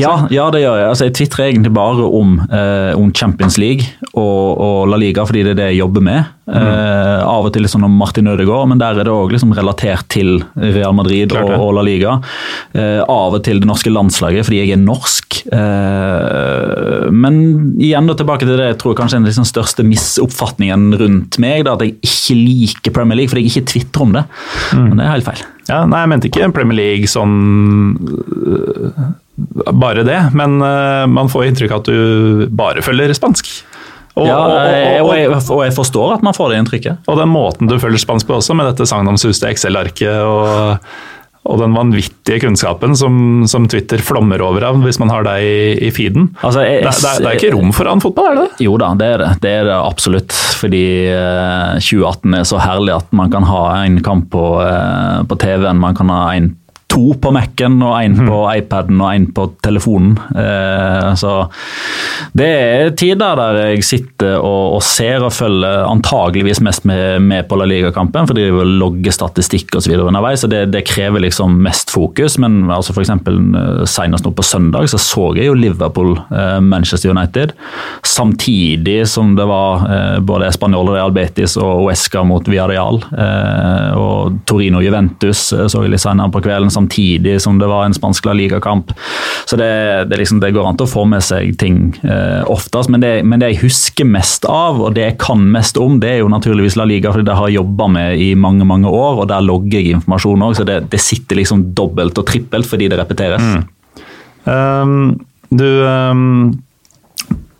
ja, 0.00 0.14
ja, 0.32 0.46
det 0.54 0.62
gjør 0.64 0.80
jeg. 0.80 0.88
Altså, 0.90 1.06
jeg 1.08 1.16
tvitrer 1.20 1.50
egentlig 1.50 1.72
bare 1.76 2.06
om, 2.18 2.38
eh, 2.50 2.92
om 2.98 3.12
Champions 3.14 3.58
League 3.62 3.86
og, 4.12 4.58
og 4.58 4.88
La 4.90 4.98
Liga, 5.00 5.26
fordi 5.28 5.44
det 5.46 5.54
er 5.54 5.60
det 5.60 5.68
jeg 5.72 5.80
jobber 5.84 6.04
med. 6.06 6.32
Eh, 6.46 7.22
av 7.26 7.46
og 7.46 7.50
til 7.54 7.64
liksom 7.66 7.82
om 7.86 7.94
Martin 7.98 8.28
Ødegaard, 8.30 8.68
men 8.70 8.78
der 8.82 9.00
er 9.00 9.08
det 9.08 9.14
òg 9.14 9.34
liksom 9.34 9.54
relatert 9.56 10.06
til 10.14 10.38
Real 10.54 10.94
Madrid 10.94 11.34
og, 11.34 11.50
og 11.56 11.72
La 11.78 11.86
Liga. 11.86 12.18
Eh, 12.74 13.00
av 13.02 13.38
og 13.38 13.42
til 13.46 13.62
det 13.62 13.70
norske 13.70 13.90
landslaget, 13.92 14.46
fordi 14.46 14.62
jeg 14.62 14.76
er 14.76 14.82
norsk. 14.82 15.40
Eh, 15.56 17.10
men 17.14 17.42
igjen 17.82 18.10
da 18.10 18.18
tilbake 18.18 18.46
til 18.46 18.58
det 18.58 18.70
jeg 18.72 18.80
tror 18.82 18.98
kanskje 18.98 19.18
er 19.18 19.24
den 19.24 19.30
liksom 19.30 19.48
største 19.48 19.86
misoppfatningen 19.86 20.90
rundt 21.02 21.38
meg, 21.42 21.66
da, 21.66 21.74
at 21.74 21.86
jeg 21.86 21.98
ikke 22.02 22.38
liker 22.38 22.96
Premier 22.98 23.22
League 23.22 23.32
fordi 23.32 23.46
jeg 23.46 23.54
ikke 23.54 23.72
tvitrer 23.74 24.06
om 24.08 24.16
det. 24.18 24.26
Men 24.74 24.96
det 24.98 25.06
er 25.06 25.14
helt 25.16 25.30
feil. 25.30 25.46
Ja, 25.68 25.80
nei, 25.88 26.00
jeg 26.04 26.08
mente 26.12 26.28
ikke 26.30 26.52
Premier 26.54 26.76
League 26.78 27.08
sånn 27.10 27.32
bare 29.76 30.04
det, 30.06 30.20
men 30.36 30.60
øh, 30.62 31.06
man 31.10 31.28
får 31.32 31.48
inntrykk 31.50 31.74
av 31.74 31.82
at 31.82 31.90
du 31.90 32.46
bare 32.56 32.84
følger 32.84 33.12
spansk. 33.16 33.50
Og, 34.16 34.24
Ja, 34.30 34.36
og, 34.38 34.52
jeg- 34.64 35.02
og, 35.02 35.10
og, 35.10 35.32
og, 35.36 35.50
og 35.58 35.64
jeg 35.66 35.74
forstår 35.76 36.14
at 36.14 36.22
man 36.24 36.32
får 36.36 36.52
det 36.54 36.60
inntrykket. 36.62 37.02
og 37.06 37.18
den 37.20 37.28
måten 37.28 37.68
du 37.68 37.76
følger 37.78 38.00
spansk 38.00 38.26
på 38.30 38.38
også, 38.38 38.54
med 38.56 38.70
dette 38.70 38.86
sagnomsuste 38.88 39.50
Excel-arket 39.52 40.22
og, 40.24 40.78
og 41.46 41.60
den 41.62 41.74
vanvittige 41.76 42.40
kunnskapen 42.42 42.96
som, 42.98 43.16
som 43.48 43.68
Twitter 43.70 44.02
flommer 44.02 44.42
over 44.44 44.66
av 44.68 44.80
hvis 44.84 44.98
man 45.02 45.12
har 45.14 45.24
deg 45.26 45.44
i, 45.46 45.56
i 45.86 45.90
feeden. 45.94 46.28
Altså, 46.42 46.64
jeg- 46.66 46.82
det, 46.84 46.92
det, 46.98 47.12
det 47.22 47.30
er 47.30 47.38
ikke 47.40 47.52
rom 47.54 47.72
for 47.76 47.86
annen 47.90 48.02
fotball, 48.04 48.28
er 48.32 48.38
det 48.40 48.44
det? 48.50 48.66
Jo 48.66 48.76
da, 48.82 48.90
det 48.98 49.08
er 49.14 49.22
det. 49.24 49.30
Det 49.46 49.54
er 49.60 49.64
det 49.70 49.76
absolutt. 49.78 50.36
Fordi 50.60 50.84
eh, 51.12 51.78
2018 51.80 52.38
er 52.40 52.46
så 52.48 52.60
herlig 52.62 52.94
at 52.96 53.10
man 53.16 53.30
kan 53.32 53.46
ha 53.48 53.62
en 53.84 54.00
kamp 54.04 54.30
på, 54.34 54.44
eh, 54.66 55.22
på 55.28 55.38
TV-en. 55.42 55.78
Man 55.82 55.94
kan 55.98 56.10
ha 56.12 56.22
en 56.34 56.52
to 56.96 57.12
på 57.20 57.32
Mac-en, 57.36 57.78
og 57.84 57.96
en 58.00 58.16
på 58.24 58.40
iPaden 58.56 59.00
og 59.02 59.10
en 59.12 59.28
på 59.36 59.46
telefonen. 59.64 60.16
Eh, 60.32 61.10
så 61.20 61.34
det 62.36 62.48
er 62.48 62.92
tider 62.96 63.36
der 63.38 63.58
jeg 63.70 63.84
sitter 63.86 64.36
og, 64.40 64.78
og 64.78 64.82
ser 64.84 65.24
og 65.24 65.34
følger 65.34 65.84
antageligvis 65.86 66.62
mest 66.64 66.86
med, 66.88 67.20
med 67.24 67.46
på 67.48 67.58
La 67.60 67.68
Liga-kampen, 67.68 68.28
for 68.28 68.38
de 68.38 68.48
vil 68.52 68.76
logge 68.80 69.12
statistikk 69.12 69.76
og 69.76 69.84
så 69.84 69.92
videre 69.92 70.08
underveis, 70.08 70.42
så 70.44 70.50
det, 70.50 70.66
det 70.72 70.84
krever 70.88 71.24
liksom 71.26 71.58
mest 71.66 71.92
fokus. 71.92 72.38
Men 72.42 72.64
altså 72.72 72.96
eksempel 73.04 73.38
eh, 73.56 73.84
senest 73.90 74.26
nå 74.26 74.32
på 74.36 74.46
søndag 74.46 74.88
så 74.90 75.00
så 75.00 75.28
jeg 75.36 75.50
jo 75.50 75.56
Liverpool, 75.58 76.14
eh, 76.32 76.58
Manchester 76.64 77.12
United, 77.12 77.52
samtidig 78.06 79.02
som 79.10 79.34
det 79.36 79.46
var 79.48 79.86
eh, 79.90 80.18
både 80.24 80.50
Spanjol, 80.54 80.94
Real 80.94 81.14
Betis 81.14 81.56
og 81.60 81.86
Uesca 81.86 82.24
mot 82.26 82.48
Villarreal. 82.48 83.02
Eh, 83.12 83.90
og 84.00 84.40
Torino 84.48 84.80
Juventus 84.84 85.50
eh, 85.52 85.66
så 85.68 85.84
jeg 85.84 85.92
litt 85.92 86.04
senere 86.04 86.32
på 86.32 86.42
kvelden, 86.44 86.72
samtidig 86.72 86.85
som 87.42 87.58
det 87.58 87.68
var 87.70 87.84
en 87.84 87.94
spansk 87.94 88.26
La 88.28 88.34
Liga-kamp. 88.36 88.92
Så 89.44 89.56
det, 89.56 89.68
det, 90.10 90.18
liksom, 90.20 90.40
det 90.40 90.52
går 90.56 90.66
an 90.68 90.78
til 90.78 90.86
å 90.88 90.90
få 90.90 91.04
med 91.08 91.24
seg 91.24 91.56
ting 91.60 91.94
eh, 92.02 92.42
oftest, 92.50 92.90
men 92.92 93.02
det, 93.04 93.12
men 93.24 93.42
det 93.42 93.52
jeg 93.54 93.62
husker 93.66 94.08
mest 94.08 94.46
av, 94.50 94.80
og 94.80 94.96
det 94.96 95.06
jeg 95.06 95.18
kan 95.22 95.44
mest 95.52 95.78
om, 95.80 96.00
det 96.02 96.14
er 96.14 96.20
jo 96.22 96.32
naturligvis 96.32 96.78
La 96.80 96.86
Liga, 96.88 97.12
fordi 97.14 97.28
det 97.28 97.38
har 97.38 97.50
jeg 97.50 97.60
jobba 97.60 97.88
med 97.98 98.20
i 98.22 98.32
mange 98.38 98.66
mange 98.68 98.90
år, 98.90 99.22
og 99.22 99.30
der 99.32 99.44
logger 99.46 99.78
jeg 99.78 99.96
informasjon 99.96 100.46
òg, 100.48 100.58
så 100.58 100.66
det, 100.68 100.84
sitter 101.06 101.38
liksom 101.38 101.68
dobbelt 101.76 102.18
og 102.18 102.26
trippelt 102.26 102.66
fordi 102.66 102.88
det 102.90 102.98
repeteres. 102.98 103.42
Um, 104.46 105.18
du 105.54 105.66
um, 105.84 106.54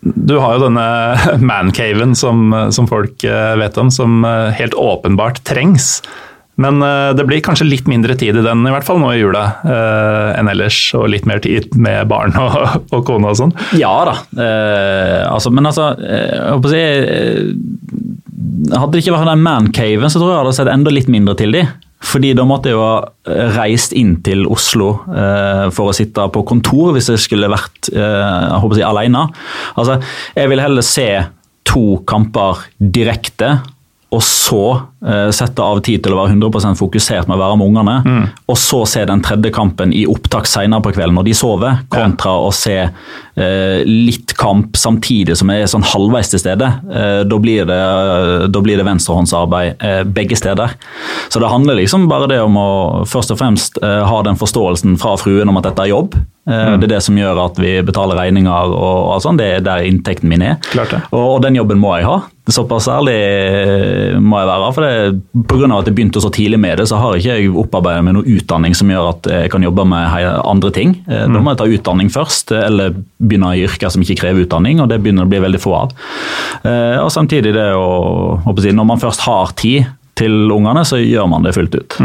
du 0.01 0.37
har 0.37 0.55
jo 0.55 0.67
denne 0.67 1.37
mancaven 1.49 2.15
som, 2.15 2.51
som 2.71 2.87
folk 2.89 3.23
eh, 3.27 3.53
vet 3.59 3.77
om, 3.81 3.91
som 3.91 4.23
eh, 4.25 4.53
helt 4.57 4.77
åpenbart 4.77 5.43
trengs. 5.47 6.01
Men 6.61 6.81
eh, 6.81 7.11
det 7.17 7.25
blir 7.29 7.43
kanskje 7.45 7.67
litt 7.69 7.89
mindre 7.89 8.15
tid 8.17 8.39
i 8.39 8.45
den, 8.45 8.65
i 8.65 8.73
hvert 8.73 8.85
fall 8.87 8.99
nå 9.01 9.11
i 9.13 9.19
jula, 9.21 9.43
eh, 9.61 10.29
enn 10.39 10.49
ellers. 10.51 10.79
Og 10.97 11.09
litt 11.13 11.27
mer 11.29 11.41
tid 11.43 11.75
med 11.77 12.09
barn 12.09 12.35
og, 12.41 12.57
og 12.95 13.03
kone 13.07 13.31
og 13.31 13.39
sånn. 13.39 13.55
Ja 13.77 13.93
da. 14.09 14.17
Eh, 14.33 15.23
altså, 15.29 15.53
men 15.53 15.69
altså 15.69 15.91
eh, 16.01 16.31
jeg 16.33 16.55
håper 16.57 16.71
å 16.71 16.75
si, 16.75 16.85
Hadde 18.67 18.97
det 18.97 18.99
ikke 19.03 19.13
vært 19.13 19.29
den 19.29 19.43
mancaven, 19.45 20.09
så 20.11 20.19
tror 20.19 20.31
jeg 20.31 20.33
jeg 20.33 20.41
hadde 20.41 20.55
sett 20.57 20.69
enda 20.71 20.91
litt 20.91 21.07
mindre 21.11 21.35
til 21.39 21.53
de. 21.55 21.61
Fordi 22.03 22.33
da 22.37 22.43
måtte 22.45 22.69
jeg 22.69 22.77
jo 22.77 22.83
ha 22.83 23.45
reist 23.55 23.93
inn 23.97 24.17
til 24.25 24.43
Oslo 24.49 24.91
eh, 25.09 25.67
for 25.73 25.89
å 25.89 25.95
sitte 25.95 26.27
på 26.33 26.43
kontor 26.47 26.93
hvis 26.95 27.09
jeg 27.13 27.23
skulle 27.23 27.49
vært 27.49 27.89
eh, 27.89 28.01
jeg 28.01 28.59
håper 28.63 28.75
å 28.75 28.77
si, 28.77 28.85
alene. 28.85 29.23
Altså, 29.79 29.97
jeg 30.37 30.51
vil 30.51 30.61
heller 30.61 30.85
se 30.85 31.07
to 31.67 31.85
kamper 32.07 32.61
direkte, 32.77 33.57
og 34.15 34.21
så 34.23 34.59
eh, 35.03 35.29
sette 35.35 35.59
av 35.59 35.81
tid 35.83 35.99
til 36.05 36.13
å 36.15 36.21
være 36.21 36.37
100% 36.37 36.77
fokusert 36.79 37.27
med 37.27 37.35
å 37.35 37.41
være 37.41 37.57
med 37.59 37.67
ungene. 37.67 37.95
Og 38.47 38.55
så 38.55 38.79
se 38.87 39.01
den 39.09 39.19
tredje 39.25 39.51
kampen 39.51 39.91
i 39.91 40.05
opptak 40.07 40.47
senere 40.47 40.79
på 40.85 40.93
kvelden 40.95 41.17
når 41.19 41.25
de 41.27 41.33
sover, 41.35 41.81
kontra 41.91 42.37
å 42.39 42.47
se 42.55 42.77
eh, 42.87 43.81
litt 43.83 44.31
kamp 44.39 44.77
samtidig 44.79 45.35
som 45.37 45.51
jeg 45.51 45.65
er 45.65 45.71
sånn 45.73 45.83
halvveis 45.83 46.31
til 46.31 46.39
stede. 46.39 46.69
Eh, 46.87 47.19
da, 47.27 47.39
blir 47.43 47.67
det, 47.67 47.81
da 48.55 48.63
blir 48.63 48.79
det 48.79 48.87
venstrehåndsarbeid 48.87 49.83
eh, 49.83 50.01
begge 50.07 50.39
steder. 50.39 50.77
Så 51.27 51.43
det 51.43 51.51
handler 51.51 51.75
liksom 51.81 52.07
bare 52.07 52.29
det 52.31 52.39
om 52.45 52.55
å 52.61 52.69
først 53.11 53.35
og 53.35 53.41
fremst 53.41 53.81
ha 53.83 54.21
den 54.23 54.39
forståelsen 54.39 54.95
fra 55.01 55.17
fruen 55.19 55.51
om 55.51 55.59
at 55.59 55.67
dette 55.67 55.83
er 55.83 55.91
jobb. 55.91 56.15
Eh, 56.47 56.77
Det 56.79 56.87
er 56.87 56.95
det 56.95 57.03
som 57.03 57.17
gjør 57.19 57.43
at 57.49 57.59
vi 57.59 57.75
betaler 57.83 58.15
regninger 58.23 58.71
og, 58.71 59.11
og 59.17 59.21
sånn. 59.23 59.35
Det 59.39 59.51
er 59.57 59.67
der 59.67 59.83
inntekten 59.83 60.31
min 60.31 60.47
er. 60.53 60.57
Og, 61.11 61.19
og 61.35 61.41
den 61.43 61.59
jobben 61.59 61.83
må 61.83 61.97
jeg 61.99 62.07
ha. 62.07 62.21
Såpass 62.47 62.87
ærlig 62.87 63.15
eh, 63.17 64.19
må 64.23 64.37
jeg 64.39 64.47
være. 64.47 64.67
for 64.75 64.85
det, 64.85 65.21
på 65.49 65.57
grunn 65.59 65.73
av 65.75 65.81
at 65.81 65.89
jeg 65.89 65.97
begynte 65.97 66.21
så 66.23 66.31
tidlig 66.31 66.59
med 66.63 66.79
det, 66.79 66.85
så 66.87 66.99
har 67.01 67.17
ikke 67.17 67.35
jeg 67.35 67.51
opparbeidet 67.51 68.05
meg 68.07 68.15
noe 68.15 68.37
utdanning 68.37 68.77
som 68.77 68.91
gjør 68.93 69.09
at 69.09 69.27
jeg 69.33 69.51
kan 69.51 69.65
jobbe 69.67 69.83
med 69.87 70.15
andre 70.39 70.71
ting. 70.71 70.95
Eh, 71.09 71.25
Da 71.27 71.41
må 71.43 71.51
jeg 71.51 71.59
ta 71.59 71.67
utdanning 71.67 72.09
først, 72.13 72.55
eh, 72.55 72.63
eller 72.69 72.95
begynne 73.19 73.51
i 73.57 73.65
yrker 73.67 73.91
som 73.91 74.01
ikke 74.01 74.21
krever 74.21 74.45
utdanning, 74.45 74.79
og 74.79 74.87
det 74.89 75.01
begynner 75.03 75.25
det 75.25 75.29
å 75.29 75.33
bli 75.35 75.43
veldig 75.43 75.61
få 75.63 75.75
av. 75.75 75.93
Og 77.03 77.11
samtidig 77.11 77.53
det 77.53 77.69
å, 77.75 78.39
Når 78.47 78.85
man 78.85 78.99
først 78.99 79.21
har 79.21 79.51
tid, 79.55 79.85
til 80.17 80.51
ungene, 80.51 80.81
så 80.85 80.97
gjør 80.97 81.29
man 81.29 81.43
det 81.43 81.53
fullt 81.53 81.75
ut. 81.75 81.97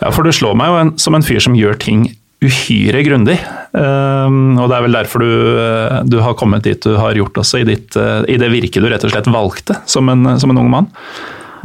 Ja, 0.00 0.10
for 0.10 0.22
du 0.22 0.32
slår 0.32 0.56
meg 0.56 0.70
jo 0.70 0.76
en, 0.80 0.98
som 0.98 1.14
en 1.14 1.22
fyr 1.22 1.40
som 1.40 1.54
gjør 1.54 1.76
ting 1.78 2.06
uhyre 2.44 3.02
grundig. 3.06 3.36
Um, 3.72 4.56
og 4.60 4.68
det 4.70 4.76
er 4.76 4.84
vel 4.86 4.96
derfor 4.96 5.24
du, 5.24 5.32
uh, 5.56 5.98
du, 6.08 6.18
har 6.24 6.36
kommet 6.38 6.66
dit 6.66 6.80
du 6.80 6.96
har 7.00 7.16
gjort 7.16 7.40
også, 7.42 7.62
i, 7.62 7.68
ditt, 7.68 7.96
uh, 7.96 8.22
i 8.28 8.38
det 8.40 8.50
virket 8.52 8.84
du 8.84 8.88
rett 8.92 9.04
og 9.04 9.12
slett 9.12 9.30
valgte 9.32 9.78
som 9.88 10.08
en, 10.12 10.36
som 10.40 10.52
en 10.52 10.62
ung 10.62 10.70
mann. 10.72 10.90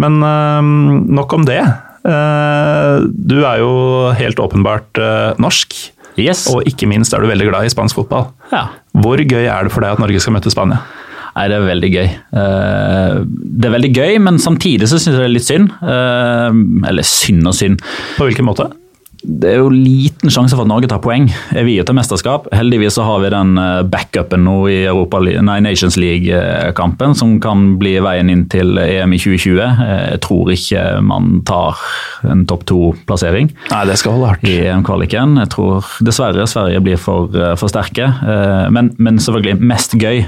Men 0.01 0.19
um, 0.23 0.71
nok 1.11 1.35
om 1.37 1.47
det. 1.47 1.61
Uh, 2.07 3.03
du 3.11 3.41
er 3.43 3.61
jo 3.61 3.73
helt 4.17 4.39
åpenbart 4.41 5.01
norsk. 5.41 5.75
Yes. 6.19 6.45
Og 6.51 6.65
ikke 6.67 6.89
minst 6.91 7.13
er 7.15 7.23
du 7.23 7.29
veldig 7.29 7.51
glad 7.51 7.67
i 7.67 7.71
spansk 7.71 8.01
fotball. 8.01 8.31
Ja. 8.51 8.67
Hvor 8.99 9.19
gøy 9.19 9.45
er 9.45 9.67
det 9.67 9.71
for 9.71 9.83
deg 9.83 9.95
at 9.95 10.01
Norge 10.03 10.19
skal 10.23 10.35
møte 10.35 10.51
Spania? 10.51 10.81
Nei, 11.31 11.45
det 11.47 11.55
er 11.55 11.63
veldig 11.63 11.89
gøy. 11.93 12.09
Det 12.35 13.69
er 13.69 13.71
veldig 13.71 13.91
gøy, 13.95 14.17
men 14.19 14.41
samtidig 14.43 14.89
så 14.91 14.99
syns 14.99 15.15
jeg 15.15 15.21
det 15.21 15.29
er 15.29 15.31
litt 15.31 15.47
synd. 15.47 15.71
Eller 15.79 17.07
synd 17.07 17.47
og 17.47 17.55
synd. 17.55 17.79
På 18.17 18.27
hvilken 18.27 18.49
måte? 18.49 18.67
Det 19.21 19.51
er 19.51 19.59
jo 19.61 19.69
liten 19.69 20.31
sjanse 20.33 20.55
for 20.55 20.65
at 20.65 20.69
Norge 20.69 20.87
tar 20.89 21.01
poeng. 21.03 21.27
Er 21.53 21.65
vi 21.67 21.75
til 21.85 21.95
mesterskap? 21.97 22.47
Heldigvis 22.55 22.95
så 22.97 23.05
har 23.05 23.21
vi 23.21 23.29
den 23.33 23.53
eh, 23.61 23.83
backupen 23.85 24.43
nå 24.47 24.55
i 24.71 24.79
Europa, 24.89 25.19
nei, 25.21 25.59
Nations 25.61 25.97
League-kampen, 26.01 27.13
som 27.17 27.35
kan 27.43 27.75
bli 27.81 27.95
veien 28.01 28.31
inn 28.33 28.47
til 28.51 28.79
EM 28.81 29.13
i 29.13 29.19
2020. 29.21 29.61
Eh, 29.61 29.93
jeg 30.15 30.23
tror 30.25 30.51
ikke 30.55 30.85
man 31.05 31.43
tar 31.47 31.77
en 32.31 32.43
topp 32.49 32.65
to-plassering 32.69 33.51
Nei, 33.69 33.83
det 33.89 33.99
skal 34.01 34.17
holde 34.17 34.33
hardt. 34.33 34.49
i 34.49 34.57
EM-kvaliken. 34.65 35.37
Jeg 35.43 35.53
tror 35.53 35.91
dessverre 36.01 36.47
Sverige 36.49 36.81
blir 36.85 37.01
for, 37.01 37.29
eh, 37.37 37.53
for 37.61 37.69
sterke. 37.71 38.09
Men, 38.73 38.91
men 38.97 39.19
selvfølgelig 39.21 39.61
mest 39.61 39.93
gøy, 39.99 40.23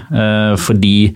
fordi 0.60 1.12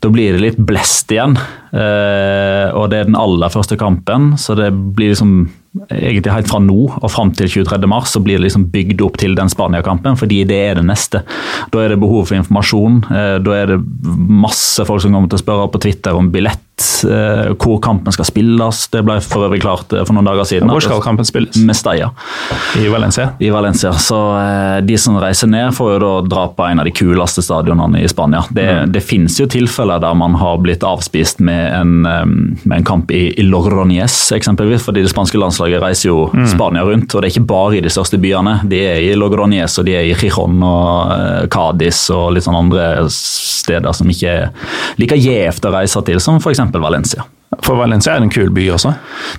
da 0.00 0.10
blir 0.12 0.36
det 0.36 0.42
litt 0.42 0.60
blest 0.66 1.10
igjen. 1.12 1.34
Og 1.36 2.84
det 2.92 2.98
er 3.00 3.08
den 3.08 3.18
aller 3.18 3.52
første 3.52 3.76
kampen, 3.80 4.34
så 4.40 4.56
det 4.58 4.70
blir 4.96 5.12
liksom 5.12 5.48
egentlig 5.90 6.32
helt 6.32 6.50
fra 6.50 6.58
nå 6.62 6.78
og 6.98 7.10
fram 7.12 7.30
til 7.36 7.50
23. 7.50 7.86
mars 7.90 8.14
så 8.14 8.22
blir 8.22 8.38
det 8.38 8.48
liksom 8.48 8.66
bygd 8.72 9.04
opp 9.06 9.20
til 9.22 9.36
den 9.38 9.50
Spania-kampen, 9.52 10.18
fordi 10.18 10.42
det 10.48 10.58
er 10.58 10.80
det 10.80 10.86
neste. 10.88 11.22
Da 11.70 11.82
er 11.82 11.92
det 11.92 12.00
behov 12.02 12.26
for 12.26 12.38
informasjon. 12.40 12.98
Eh, 13.06 13.36
da 13.44 13.54
er 13.56 13.74
det 13.74 13.78
masse 14.42 14.86
folk 14.88 15.04
som 15.04 15.14
kommer 15.14 15.30
til 15.30 15.38
å 15.38 15.44
spørre 15.44 15.70
på 15.70 15.82
Twitter 15.86 16.18
om 16.18 16.32
billett, 16.34 16.64
eh, 17.04 17.52
hvor 17.60 17.80
kampen 17.84 18.14
skal 18.14 18.28
spilles. 18.28 18.82
Det 18.92 19.02
ble 19.06 19.18
for 19.24 19.48
øvrig 19.48 19.62
klart 19.64 19.92
eh, 19.92 20.04
for 20.06 20.16
noen 20.16 20.28
dager 20.30 20.48
siden. 20.48 20.72
Hvor 20.72 20.84
skal 20.84 21.02
kampen 21.04 21.28
spilles? 21.28 21.60
Mestalla. 21.66 22.10
I 22.80 22.88
Valencia? 22.92 23.30
I 23.38 23.50
Valencia. 23.52 23.92
Så 24.00 24.18
de 24.86 24.96
som 24.98 25.16
reiser 25.20 25.50
ned, 25.50 25.74
får 25.76 25.94
jo 25.94 25.98
da 26.02 26.12
dra 26.26 26.46
på 26.54 26.66
en 26.66 26.80
av 26.82 26.88
de 26.88 26.92
kuleste 26.94 27.42
stadionene 27.44 28.02
i 28.02 28.08
Spania. 28.10 28.42
Det, 28.50 28.66
mm. 28.66 28.92
det 28.94 29.02
finnes 29.04 29.36
jo 29.40 29.48
tilfeller 29.50 30.00
der 30.02 30.16
man 30.18 30.36
har 30.40 30.60
blitt 30.62 30.84
avspist 30.86 31.40
med 31.44 31.62
en, 31.74 31.94
med 32.02 32.76
en 32.76 32.86
kamp 32.86 33.10
i, 33.14 33.26
i 33.40 33.46
Logroñez, 33.46 34.16
eksempelvis, 34.36 34.84
fordi 34.86 35.04
det 35.04 35.12
spanske 35.12 35.38
landslaget 35.40 35.50
landslaget 35.50 35.82
reiser 35.82 36.08
jo 36.08 36.30
mm. 36.32 36.46
Spania 36.46 36.82
rundt, 36.84 37.14
og 37.14 37.22
det 37.22 37.28
er 37.28 37.34
ikke 37.34 37.48
bare 37.48 37.78
i 37.78 37.82
de 37.84 37.90
største 37.90 38.18
byene. 38.20 38.60
De 38.68 38.78
er 38.78 39.00
i 39.02 39.14
Logroñez 39.18 39.78
og 39.78 39.86
de 39.86 39.94
er 39.96 40.08
i 40.08 40.14
Gijon 40.14 40.62
og 40.62 41.12
eh, 41.14 41.48
Cádiz 41.50 42.10
og 42.14 42.34
litt 42.34 42.46
sånn 42.46 42.58
andre 42.58 43.08
steder 43.10 43.92
som 43.96 44.10
ikke 44.10 44.30
er 44.30 44.50
like 45.00 45.18
gjevt 45.18 45.66
å 45.66 45.74
reise 45.74 46.02
til, 46.06 46.20
som 46.20 46.40
f.eks. 46.40 46.62
Valencia. 46.78 47.26
For 47.64 47.76
Valencia 47.76 48.14
er 48.14 48.24
en 48.24 48.32
kul 48.32 48.50
by 48.54 48.64
også? 48.74 48.92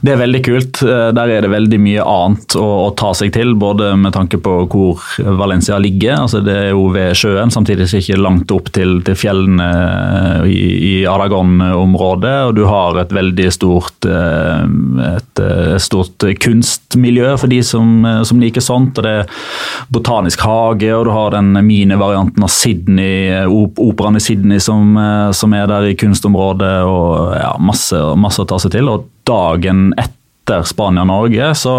Det 0.05 0.13
er 0.13 0.19
veldig 0.21 0.41
kult. 0.45 0.81
Eh, 0.85 1.09
der 1.15 1.33
er 1.33 1.45
det 1.45 1.51
veldig 1.51 1.79
mye 1.81 2.05
annet 2.05 2.55
å, 2.59 2.65
å, 2.85 2.89
ta 2.97 3.13
seg 3.17 3.33
til, 3.35 3.53
både 3.59 3.93
med 3.99 4.13
tanke 4.15 4.39
på 4.41 4.55
hvor 4.71 5.01
Valencia 5.39 5.79
ligger. 5.81 6.21
altså 6.25 6.41
Det 6.45 6.55
er 6.67 6.69
jo 6.71 6.87
ved 6.93 7.17
sjøen, 7.17 7.53
samtidig 7.53 7.89
som 7.89 8.01
ikke 8.01 8.19
langt 8.21 8.53
opp 8.53 8.69
til, 8.75 8.99
til 9.07 9.17
fjellene 9.17 9.69
eh, 9.71 10.51
i, 10.51 10.61
i 10.91 10.93
Aragon-området. 11.09 12.35
Og 12.49 12.55
du 12.59 12.63
har 12.69 13.01
et 13.01 13.15
veldig 13.15 13.49
stort, 13.53 14.05
et, 14.05 15.41
et, 15.41 15.43
stort 15.81 16.27
kunstmiljø 16.41 17.33
for 17.41 17.51
de 17.51 17.61
som, 17.65 18.05
som, 18.27 18.41
liker 18.41 18.63
sånt. 18.63 18.99
og 18.99 19.07
Det 19.07 19.15
er 19.21 19.49
botanisk 19.93 20.45
hage, 20.45 20.91
og 20.93 21.07
du 21.07 21.13
har 21.15 21.33
den 21.35 21.53
minivarianten 21.65 22.45
av 22.45 22.51
Sydney, 22.53 23.43
operaen 23.49 24.19
i 24.19 24.23
Sydney 24.23 24.61
som, 24.63 24.95
som 25.35 25.53
er 25.57 25.67
der 25.71 25.89
i 25.89 25.97
kunstområdet. 25.97 26.73
og 26.85 27.35
ja, 27.37 27.53
masse 27.61 27.97
masse 28.19 28.41
å 28.43 28.47
ta 28.49 28.59
seg 28.61 28.75
til. 28.75 28.89
og 28.91 29.07
dagen 29.27 29.91
etter 30.01 30.65
Spania-Norge 30.67 31.51
så 31.55 31.75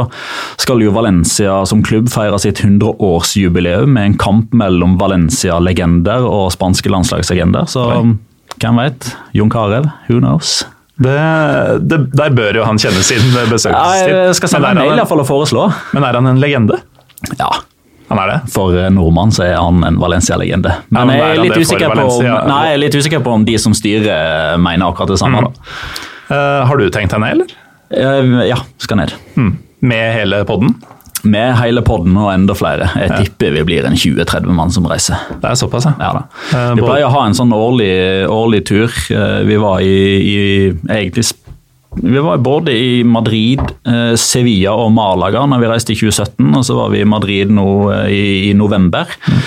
skal 0.61 0.81
jo 0.85 0.93
Valencia 0.95 1.59
som 1.69 1.83
klubb 1.85 2.09
feire 2.13 2.39
sitt 2.41 2.63
100-årsjubileum 2.63 3.91
med 3.97 4.13
en 4.13 4.19
kamp 4.21 4.55
mellom 4.57 4.97
Valencia-legender 5.01 6.25
og 6.25 6.53
spanske 6.55 6.93
landslagslegender. 6.93 7.67
Så 7.69 7.89
hvem 8.63 8.79
veit? 8.79 9.11
Jon 9.37 9.51
Carew, 9.53 9.91
who 10.09 10.21
knows? 10.23 10.63
Det, 11.03 11.19
det, 11.89 11.99
der 12.15 12.31
bør 12.37 12.61
jo 12.61 12.65
han 12.69 12.79
kjenne 12.79 13.03
sin 13.03 13.25
besøkelsestid. 13.51 14.15
Jeg 14.15 14.39
skal 14.39 14.55
sende 14.55 14.73
en 14.75 14.83
mail 14.85 14.95
iallfall 14.95 15.25
og 15.25 15.29
foreslå. 15.29 15.67
Men 15.97 16.07
er 16.07 16.21
han 16.21 16.31
en 16.31 16.41
legende? 16.41 16.79
Ja. 17.41 17.51
Han 18.13 18.21
er 18.21 18.29
det? 18.29 18.39
For 18.53 18.77
eh, 18.77 18.91
nordmann 18.93 19.33
så 19.33 19.47
er 19.47 19.57
han 19.57 19.81
en 19.89 19.99
Valencia-legende. 20.01 20.75
Men, 20.93 21.09
Men 21.09 21.17
jeg, 21.17 21.35
er 21.35 21.43
litt 21.47 21.65
usikker 21.65 21.95
på 21.97 22.07
om, 22.07 22.25
nei, 22.29 22.63
jeg 22.69 22.77
er 22.77 22.83
litt 22.85 22.97
usikker 23.01 23.23
på 23.25 23.37
om 23.39 23.47
de 23.49 23.59
som 23.63 23.75
styrer 23.77 24.61
mener 24.61 24.93
akkurat 24.93 25.15
det 25.15 25.21
samme. 25.23 25.47
Mm. 25.47 25.55
Uh, 25.57 26.11
har 26.33 26.81
du 26.81 26.89
tenkt 26.93 27.15
deg 27.15 27.23
ned, 27.23 27.37
eller? 27.37 27.59
Uh, 27.93 28.41
ja, 28.49 28.59
skal 28.81 29.03
ned. 29.03 29.15
Mm. 29.37 29.53
Med 29.85 30.15
hele 30.17 30.43
podden? 30.49 30.75
Med 31.23 31.55
hele 31.61 31.85
podden 31.87 32.17
og 32.19 32.33
enda 32.33 32.55
flere. 32.59 32.89
Jeg 32.99 33.11
ja. 33.11 33.19
tipper 33.23 33.53
vi 33.55 33.67
blir 33.69 33.87
en 33.87 33.99
20-30 33.99 34.49
mann 34.57 34.73
som 34.75 34.89
reiser. 34.91 35.21
Det 35.43 35.53
er 35.53 35.59
såpass, 35.61 35.87
ja. 35.91 35.95
ja 36.01 36.25
uh, 36.25 36.73
vi 36.79 36.83
pleier 36.83 37.07
å 37.07 37.13
ha 37.15 37.27
en 37.29 37.37
sånn 37.37 37.53
årlig, 37.55 37.93
årlig 38.33 38.65
tur. 38.71 38.91
Vi 39.47 39.61
var 39.61 39.85
i, 39.85 39.95
i 40.19 40.37
egentlig 40.73 41.29
vi 41.93 42.17
var 42.25 42.39
både 42.41 42.73
i 42.73 43.03
Madrid, 43.05 43.61
Sevilla 44.17 44.73
og 44.81 44.95
Malaga 44.97 45.43
når 45.45 45.61
vi 45.61 45.67
reiste 45.69 45.93
i 45.93 45.99
2017. 46.01 46.47
Og 46.57 46.65
så 46.65 46.77
var 46.79 46.89
vi 46.95 47.03
i 47.03 47.09
Madrid 47.09 47.53
nå 47.53 47.67
i, 48.09 48.23
i 48.49 48.55
november. 48.57 49.13
Mm. 49.29 49.43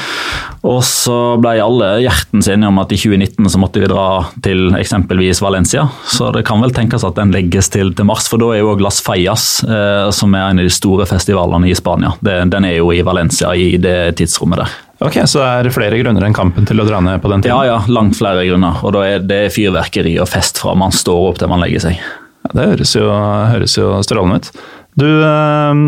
Og 0.65 0.79
så 0.85 1.15
ble 1.37 1.59
alle 1.61 1.89
hjertens 2.01 2.47
enige 2.49 2.71
om 2.71 2.79
at 2.81 2.93
i 2.95 2.97
2019 2.97 3.51
så 3.53 3.59
måtte 3.61 3.83
vi 3.83 3.89
dra 3.89 4.05
til 4.45 4.73
eksempelvis 4.73 5.41
Valencia. 5.45 5.83
Så 6.09 6.31
det 6.33 6.41
kan 6.47 6.63
vel 6.63 6.73
tenkes 6.73 7.05
at 7.05 7.19
den 7.19 7.33
legges 7.35 7.69
til, 7.73 7.91
til 7.93 8.07
mars, 8.09 8.25
for 8.31 8.41
da 8.41 8.49
er 8.55 8.63
jo 8.63 8.71
òg 8.73 8.81
Las 8.81 8.97
Fallas, 9.05 9.45
eh, 9.61 10.09
som 10.15 10.33
er 10.33 10.47
en 10.47 10.63
av 10.63 10.65
de 10.65 10.73
store 10.73 11.05
festivalene 11.09 11.69
i 11.69 11.77
Spania. 11.77 12.15
Det, 12.25 12.39
den 12.55 12.65
er 12.65 12.79
jo 12.79 12.89
i 12.95 13.03
Valencia 13.05 13.53
i 13.53 13.75
det 13.81 14.15
tidsrommet 14.17 14.63
der. 14.63 14.73
Ok, 15.05 15.19
Så 15.27 15.43
det 15.43 15.69
er 15.69 15.75
flere 15.75 15.99
grunner 15.99 16.23
enn 16.25 16.35
kampen 16.35 16.65
til 16.65 16.81
å 16.81 16.87
dra 16.87 17.01
ned 17.03 17.21
på 17.21 17.29
den 17.29 17.43
tiden? 17.43 17.53
Ja, 17.53 17.75
ja, 17.75 17.79
langt 17.91 18.17
flere 18.17 18.45
grunner. 18.47 18.79
Og 18.81 18.95
da 18.95 19.03
er 19.05 19.25
det 19.27 19.43
fyrverkeri 19.53 20.15
og 20.23 20.31
fest 20.31 20.63
fra 20.63 20.73
man 20.79 20.95
står 20.95 21.29
opp 21.29 21.41
til 21.41 21.51
man 21.51 21.61
legger 21.61 21.89
seg. 21.89 21.99
Ja, 22.45 22.53
det 22.55 22.69
høres 22.71 22.95
jo, 22.95 23.05
høres 23.51 23.77
jo 23.77 23.91
strålende 24.07 24.41
ut. 24.41 24.51
Du 24.95 25.07
øh, 25.07 25.79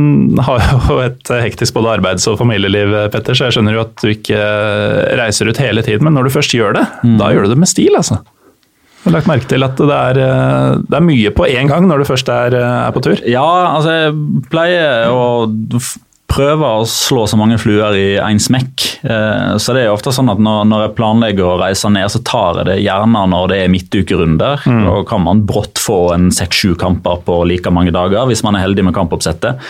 har 0.44 0.72
jo 0.90 0.98
et 1.08 1.34
hektisk 1.46 1.78
både 1.78 1.98
arbeids- 1.98 2.28
og 2.28 2.40
familieliv, 2.42 2.96
Petter, 3.14 3.38
så 3.38 3.48
jeg 3.48 3.58
skjønner 3.58 3.78
jo 3.78 3.86
at 3.86 3.94
du 4.02 4.10
ikke 4.12 4.40
reiser 5.20 5.52
ut 5.52 5.62
hele 5.64 5.86
tiden. 5.86 6.04
Men 6.08 6.20
når 6.20 6.28
du 6.28 6.36
først 6.40 6.56
gjør 6.58 6.76
det, 6.80 6.88
mm. 7.04 7.16
da 7.22 7.32
gjør 7.32 7.48
du 7.48 7.56
det 7.56 7.62
med 7.64 7.72
stil, 7.72 7.96
altså. 8.00 8.20
Jeg 9.08 9.14
har 9.14 9.22
lagt 9.22 9.30
merke 9.30 9.48
til 9.48 9.64
at 9.64 9.78
det 9.80 9.96
er, 9.96 10.18
eh, 10.20 10.80
det 10.84 10.98
er 10.98 11.04
mye 11.06 11.30
på 11.32 11.46
én 11.48 11.70
gang 11.70 11.86
når 11.88 12.02
du 12.02 12.10
først 12.10 12.28
er, 12.28 12.58
eh, 12.58 12.80
er, 12.88 12.92
på 12.92 13.04
tur? 13.06 13.22
Ja, 13.24 13.46
altså 13.78 13.94
jeg 13.94 14.16
pleier 14.52 15.14
å 15.14 15.48
prøver 16.38 16.82
å 16.82 16.86
slå 16.90 17.26
så 17.30 17.38
mange 17.40 17.58
fluer 17.62 17.96
i 17.98 18.06
én 18.22 18.40
smekk. 18.42 18.84
Eh, 19.02 19.58
så 19.62 19.74
det 19.76 19.86
er 19.86 19.94
ofte 19.94 20.14
sånn 20.14 20.30
at 20.32 20.42
når, 20.42 20.86
jeg 20.86 20.96
planlegger 20.98 21.46
å 21.46 21.58
reise 21.62 21.90
ned, 21.94 22.10
så 22.14 22.22
tar 22.26 22.62
jeg 22.62 22.70
det 22.70 22.78
gjerne 22.84 23.24
når 23.32 23.52
det 23.52 23.60
er 23.64 23.74
midtukerunder. 23.74 24.66
Mm. 24.70 24.84
Da 24.86 24.96
kan 25.10 25.24
man 25.26 25.44
brått 25.50 25.82
få 25.82 26.00
en 26.16 26.30
seks-sju 26.34 26.76
kamper 26.80 27.22
på 27.26 27.40
like 27.50 27.72
mange 27.74 27.94
dager, 27.96 28.28
hvis 28.30 28.44
man 28.46 28.58
er 28.58 28.66
heldig 28.68 28.88
med 28.90 28.98
kampoppsettet. 28.98 29.64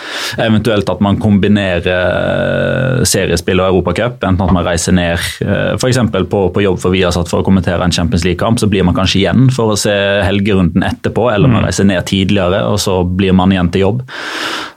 Eventuelt 0.44 0.88
at 0.92 1.02
man 1.04 1.20
kombinerer 1.22 1.88
eh, 1.88 3.04
seriespill 3.08 3.62
og 3.62 3.72
Europacup. 3.72 4.20
Enten 4.22 4.46
at 4.48 4.54
man 4.54 4.66
reiser 4.66 4.96
ned 4.96 5.16
eh, 5.44 5.74
f.eks. 5.76 6.02
På, 6.28 6.48
på 6.52 6.64
jobb 6.64 6.80
for 6.82 6.94
Viasat 6.94 7.30
for 7.30 7.42
å 7.42 7.46
kommentere 7.46 7.84
en 7.84 7.94
Champions 7.94 8.26
League-kamp, 8.26 8.60
så 8.60 8.68
blir 8.70 8.86
man 8.86 8.96
kanskje 8.96 9.22
igjen 9.22 9.48
for 9.54 9.72
å 9.72 9.78
se 9.78 9.94
helgerunden 10.26 10.84
etterpå, 10.86 11.28
eller 11.32 11.50
man 11.50 11.62
mm. 11.62 11.68
reiser 11.68 11.88
ned 11.88 12.04
tidligere, 12.08 12.64
og 12.68 12.80
så 12.82 13.00
blir 13.06 13.36
man 13.36 13.54
igjen 13.54 13.72
til 13.72 13.88
jobb. 13.88 14.02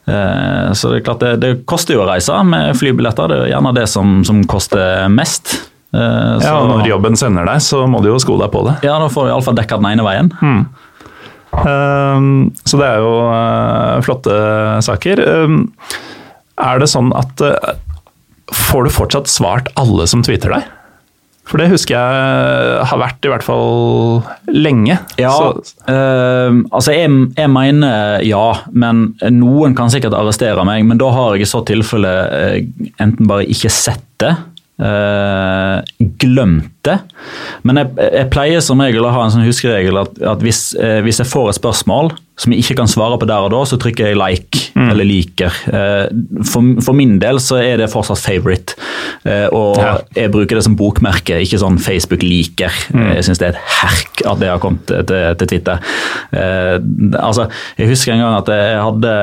Så 0.01 0.89
det 0.89 0.97
er 0.97 1.03
klart 1.05 1.21
det, 1.21 1.29
det, 1.39 1.51
koster 1.69 1.80
jo 1.89 2.03
å 2.03 2.07
reise 2.07 2.37
med 2.45 2.77
flybilletter. 2.77 3.31
Det 3.31 3.39
er 3.47 3.51
gjerne 3.55 3.73
det 3.75 3.87
som, 3.89 4.19
som 4.27 4.43
koster 4.49 5.09
mest. 5.09 5.55
Eh, 5.91 6.37
så, 6.39 6.45
ja, 6.45 6.53
og 6.59 6.69
Når 6.69 6.87
jobben 6.87 7.17
sender 7.19 7.47
deg, 7.49 7.63
så 7.65 7.83
må 7.89 8.03
du 8.03 8.11
jo 8.11 8.19
sko 8.21 8.37
deg 8.39 8.51
på 8.53 8.63
det. 8.67 8.77
Ja, 8.87 8.99
da 9.01 9.09
får 9.11 9.27
du 9.27 9.33
iallfall 9.33 9.57
dekka 9.57 9.81
den 9.81 9.89
ene 9.91 10.05
veien. 10.07 10.31
Mm. 10.41 10.63
Um, 11.51 12.27
så 12.63 12.77
det 12.79 12.87
er 12.87 13.01
jo 13.03 13.15
uh, 13.27 13.97
flotte 14.05 14.35
saker. 14.87 15.19
Um, 15.43 15.65
er 16.61 16.79
det 16.79 16.87
sånn 16.91 17.11
at 17.17 17.43
uh, 17.43 17.73
Får 18.51 18.83
du 18.83 18.91
fortsatt 18.91 19.29
svart 19.31 19.69
alle 19.79 20.03
som 20.11 20.23
tweeter 20.27 20.51
deg? 20.51 20.65
For 21.51 21.59
det 21.59 21.67
husker 21.73 21.97
jeg 21.97 22.83
har 22.87 22.99
vært 23.01 23.27
i 23.27 23.31
hvert 23.31 23.43
fall 23.43 24.21
lenge. 24.55 24.95
Ja, 25.19 25.33
øh, 25.51 26.61
altså 26.71 26.95
jeg, 26.95 27.11
jeg, 27.35 27.51
mener 27.51 28.23
ja, 28.23 28.45
men 28.71 29.09
noen 29.35 29.75
kan 29.75 29.91
sikkert 29.91 30.15
arrestere 30.15 30.63
meg. 30.67 30.85
Men 30.87 31.01
da 31.01 31.11
har 31.11 31.35
jeg 31.35 31.43
i 31.43 31.51
så 31.51 31.59
tilfelle 31.67 32.13
øh, 32.31 32.55
enten 33.03 33.27
bare 33.27 33.49
ikke 33.51 33.73
sett 33.73 34.07
det, 34.23 34.31
Uh, 34.81 35.83
glemte. 36.17 36.95
Men 37.67 37.77
jeg, 37.77 37.91
jeg, 38.01 38.27
pleier 38.33 38.63
som 38.65 38.79
regel 38.81 39.05
å 39.05 39.11
ha 39.13 39.27
en 39.27 39.33
sånn 39.35 39.45
huskeregel 39.45 39.99
at, 40.01 40.15
at 40.31 40.41
hvis, 40.41 40.71
uh, 40.79 41.03
hvis, 41.05 41.19
jeg 41.21 41.29
får 41.29 41.51
et 41.51 41.59
spørsmål 41.59 42.09
som 42.41 42.55
jeg 42.55 42.63
ikke 42.63 42.79
kan 42.79 42.89
svare 42.89 43.19
på 43.21 43.27
der 43.29 43.45
og 43.45 43.51
da, 43.53 43.59
så 43.69 43.77
trykker 43.77 44.09
jeg 44.09 44.17
like 44.17 44.63
mm. 44.73 44.87
eller 44.89 45.05
liker. 45.05 45.53
Uh, 45.69 46.09
for, 46.49 46.81
for, 46.81 46.97
min 46.97 47.19
del 47.21 47.37
så 47.43 47.59
er 47.61 47.77
det 47.77 47.91
fortsatt 47.93 48.23
favorite. 48.23 48.73
og 49.53 49.77
ja. 49.77 49.93
jeg 50.17 50.33
bruker 50.33 50.57
det 50.57 50.65
som 50.65 50.77
bokmerke, 50.79 51.37
ikke 51.45 51.61
sånn 51.61 51.77
Facebook 51.77 52.25
liker. 52.25 52.73
Mm. 52.89 53.11
Jeg 53.19 53.27
syns 53.27 53.43
det 53.43 53.51
er 53.51 53.59
et 53.59 53.65
herk 53.83 54.25
at 54.33 54.41
det 54.41 54.49
har 54.49 54.63
kommet 54.63 54.89
til, 54.89 55.05
til 55.37 55.51
Twitter. 55.51 55.77
altså, 56.33 57.51
jeg 57.77 57.91
husker 57.91 58.15
en 58.15 58.25
gang 58.25 58.39
at 58.39 58.49
jeg 58.55 58.85
hadde 58.87 59.13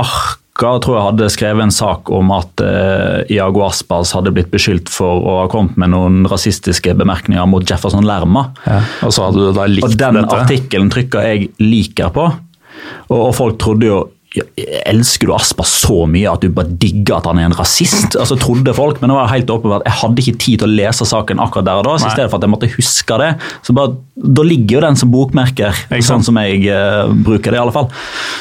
Mark 0.00 0.41
uka 0.52 0.72
tror 0.84 0.96
jeg 0.96 1.06
hadde 1.08 1.28
skrevet 1.32 1.64
en 1.64 1.74
sak 1.74 2.10
om 2.12 2.32
at 2.36 2.62
eh, 2.64 3.34
Iago 3.36 3.64
Aspas 3.66 4.12
hadde 4.16 4.32
blitt 4.34 4.50
beskyldt 4.52 4.90
for 4.92 5.24
å 5.24 5.36
ha 5.40 5.46
kommet 5.52 5.78
med 5.80 5.92
noen 5.94 6.22
rasistiske 6.28 6.94
bemerkninger 6.98 7.46
mot 7.48 7.64
Jefferson 7.68 8.06
Lerma. 8.06 8.50
Ja, 8.66 8.80
og 9.06 9.14
så 9.16 9.28
hadde 9.28 9.46
du 9.48 9.56
da 9.56 9.66
likt 9.70 9.86
dette. 9.88 9.96
og 9.96 10.02
den 10.02 10.20
dette? 10.20 10.40
artikkelen 10.44 10.92
trykka 10.92 11.24
jeg 11.26 11.50
'liker' 11.58 12.12
på, 12.12 12.26
og, 13.08 13.18
og 13.18 13.32
folk 13.36 13.58
trodde 13.62 13.88
jo 13.88 14.02
Elsker 14.32 15.28
du 15.28 15.34
Aspa 15.36 15.64
så 15.68 16.06
mye 16.08 16.30
at 16.30 16.40
du 16.40 16.52
bare 16.54 16.72
digger 16.80 17.18
at 17.18 17.26
han 17.28 17.40
er 17.40 17.50
en 17.50 17.56
rasist? 17.56 18.16
Altså 18.22 18.36
trodde 18.40 18.72
folk, 18.76 19.00
Men 19.02 19.10
det 19.10 19.16
var 19.18 19.30
helt 19.32 19.50
åpenbart, 19.50 19.84
jeg 19.88 19.98
hadde 19.98 20.22
ikke 20.22 20.40
tid 20.40 20.62
til 20.62 20.68
å 20.68 20.72
lese 20.72 21.06
saken 21.08 21.42
akkurat 21.42 21.66
der 21.66 21.80
og 21.80 21.88
da. 21.88 21.96
så 21.98 22.08
I 22.08 22.14
stedet 22.14 22.30
for 22.30 22.38
at 22.38 22.46
jeg 22.46 22.52
måtte 22.52 22.70
huske 22.72 23.18
det, 23.20 23.30
så 23.66 23.74
bare, 23.76 23.96
da 24.38 24.44
ligger 24.46 24.78
jo 24.78 24.84
den 24.86 24.98
som 25.00 25.12
bokmerker, 25.12 25.82
sånn 26.06 26.24
som 26.24 26.38
jeg 26.40 26.62
uh, 26.70 27.10
bruker 27.12 27.52
det. 27.52 27.58
i 27.58 27.62
alle 27.62 27.74
fall. 27.74 27.90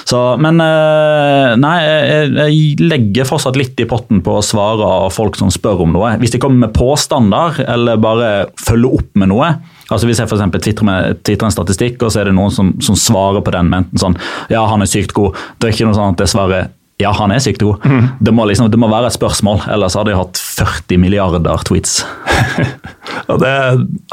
Så, 0.08 0.22
Men 0.42 0.62
uh, 0.64 1.58
nei, 1.60 1.76
jeg, 1.84 2.32
jeg, 2.38 2.88
legger 2.92 3.28
fortsatt 3.28 3.60
litt 3.60 3.80
i 3.82 3.90
potten 3.90 4.22
på 4.24 4.38
å 4.38 4.46
svare 4.46 5.10
folk 5.14 5.40
som 5.40 5.52
spør 5.54 5.86
om 5.88 5.96
noe. 5.96 6.16
Hvis 6.22 6.36
de 6.36 6.42
kommer 6.42 6.68
med 6.68 6.76
påstander 6.78 7.64
eller 7.66 8.02
bare 8.02 8.32
følger 8.62 9.02
opp 9.02 9.12
med 9.20 9.34
noe, 9.34 9.54
Altså 9.92 10.08
Hvis 10.08 10.22
jeg 10.22 10.32
for 10.32 10.40
tvitrer, 10.40 11.16
tvitrer 11.20 11.50
en 11.50 11.56
statistikk, 11.56 12.02
og 12.02 12.14
så 12.14 12.22
er 12.22 12.30
det 12.32 12.38
noen 12.38 12.54
som, 12.54 12.74
som, 12.84 12.98
svarer 12.98 13.44
på 13.44 13.54
den 13.54 13.72
med 13.72 13.86
enten 13.86 14.02
sånn 14.02 14.20
Ja, 14.52 14.64
han 14.72 14.84
er 14.84 14.90
sykt 14.90 15.16
god. 15.18 15.40
Det 15.60 15.70
er 15.70 15.76
ikke 15.76 15.90
noe 15.90 15.98
sånn 15.98 16.16
at 16.16 16.24
jeg 16.24 16.34
svarer 16.36 16.70
ja, 17.02 17.10
han 17.18 17.32
er 17.34 17.40
sykt 17.42 17.64
god. 17.64 17.82
Mm. 17.82 18.10
Det, 18.22 18.34
må 18.36 18.44
liksom, 18.46 18.68
det 18.70 18.78
må 18.78 18.86
være 18.92 19.10
et 19.10 19.16
spørsmål, 19.16 19.64
ellers 19.74 19.96
hadde 19.98 20.12
jeg 20.14 20.20
hatt 20.20 20.42
40 20.60 21.00
milliarder 21.02 21.64
tweets. 21.66 22.04
og 23.32 23.40
det 23.42 23.54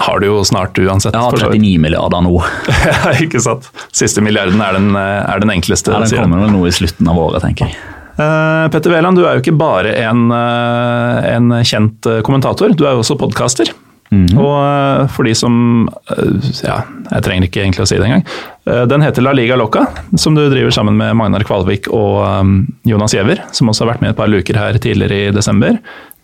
har 0.07 0.23
du 0.23 0.25
jo 0.25 0.39
snart 0.49 0.79
uansett. 0.81 1.13
Jeg 1.13 1.21
har 1.21 1.37
39 1.53 1.75
milliarder 1.85 2.25
nå. 2.25 2.39
ja, 2.89 3.13
ikke 3.21 3.43
sant. 3.45 3.69
Siste 3.93 4.25
milliarden 4.25 4.63
er 4.65 4.79
den, 4.79 4.89
er 4.97 5.45
den 5.45 5.53
enkleste. 5.53 5.93
Ja, 5.93 6.01
Den 6.01 6.25
kommer 6.25 6.47
vel 6.47 6.55
nå 6.55 6.65
i 6.65 6.73
slutten 6.79 7.13
av 7.13 7.21
året, 7.27 7.45
tenker 7.45 7.69
jeg. 7.69 7.77
Uh, 8.19 8.67
Petter 8.73 8.91
Wæland, 8.91 9.21
du 9.21 9.27
er 9.29 9.37
jo 9.37 9.45
ikke 9.45 9.59
bare 9.61 9.93
en, 10.01 10.25
uh, 10.33 11.21
en 11.29 11.53
kjent 11.61 12.09
kommentator, 12.27 12.73
du 12.73 12.87
er 12.87 12.97
jo 12.97 13.05
også 13.05 13.19
podkaster. 13.21 13.71
Mm. 14.09 14.39
Og 14.41 14.55
eh, 14.57 15.03
for 15.13 15.29
de 15.29 15.35
som 15.37 15.55
eh, 16.15 16.53
Ja, 16.65 16.81
jeg 17.11 17.25
trenger 17.27 17.49
ikke 17.49 17.61
egentlig 17.65 17.85
å 17.85 17.89
si 17.91 17.99
det 17.99 18.07
engang. 18.07 18.25
Eh, 18.69 18.85
den 18.89 19.05
heter 19.05 19.25
La 19.25 19.35
Liga 19.37 19.59
Loca, 19.59 19.85
som 20.17 20.37
du 20.39 20.47
driver 20.49 20.73
sammen 20.75 20.97
med 20.97 21.17
Magnar 21.19 21.45
Kvalvik 21.49 21.91
og 21.93 22.25
Jonas 22.89 23.17
Giæver, 23.17 23.45
som 23.53 23.71
også 23.71 23.85
har 23.85 23.95
vært 23.95 24.05
med 24.05 24.15
et 24.15 24.21
par 24.21 24.33
luker 24.33 24.59
her 24.59 24.81
tidligere 24.81 25.29
i 25.29 25.37
desember. 25.37 25.79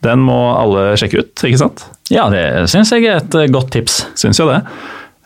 Den 0.05 0.25
må 0.25 0.39
alle 0.57 0.93
sjekke 1.01 1.25
ut, 1.25 1.47
ikke 1.49 1.61
sant? 1.61 1.87
Ja, 2.13 2.29
det 2.33 2.69
syns 2.73 2.93
jeg 2.93 3.09
er 3.09 3.23
et 3.25 3.39
godt 3.53 3.73
tips. 3.73 4.03
Syns 4.21 4.41
jo 4.41 4.51
det. 4.51 4.61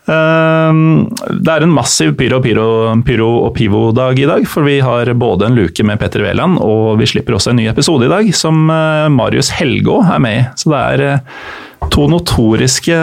Det 0.08 1.52
er 1.52 1.64
en 1.66 1.74
massiv 1.74 2.14
pyro, 2.16 2.38
pyro, 2.40 2.68
pyro 3.04 3.26
og 3.42 3.50
pivo-dag 3.58 4.22
i 4.22 4.28
dag, 4.30 4.46
for 4.48 4.64
vi 4.64 4.78
har 4.80 5.10
både 5.18 5.50
en 5.50 5.58
luke 5.58 5.84
med 5.84 5.98
Petter 6.00 6.22
Wæland, 6.24 6.62
og 6.62 6.94
vi 7.02 7.10
slipper 7.10 7.36
også 7.36 7.52
en 7.52 7.58
ny 7.60 7.66
episode 7.68 8.06
i 8.06 8.12
dag 8.12 8.30
som 8.38 8.70
Marius 8.70 9.50
Helgå 9.58 9.98
er 10.06 10.22
med 10.22 10.38
i. 10.38 10.46
Så 10.62 10.72
det 10.72 10.84
er 10.86 11.20
to 11.92 12.08
notoriske 12.10 12.98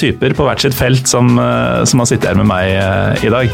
typer 0.00 0.34
på 0.36 0.48
hvert 0.48 0.64
sitt 0.64 0.76
felt 0.76 1.08
som, 1.10 1.36
eh, 1.38 1.84
som 1.88 2.02
har 2.02 2.10
sittet 2.10 2.30
her 2.30 2.40
med 2.40 2.50
meg 2.50 2.74
eh, 2.76 3.26
i 3.28 3.32
dag. 3.32 3.52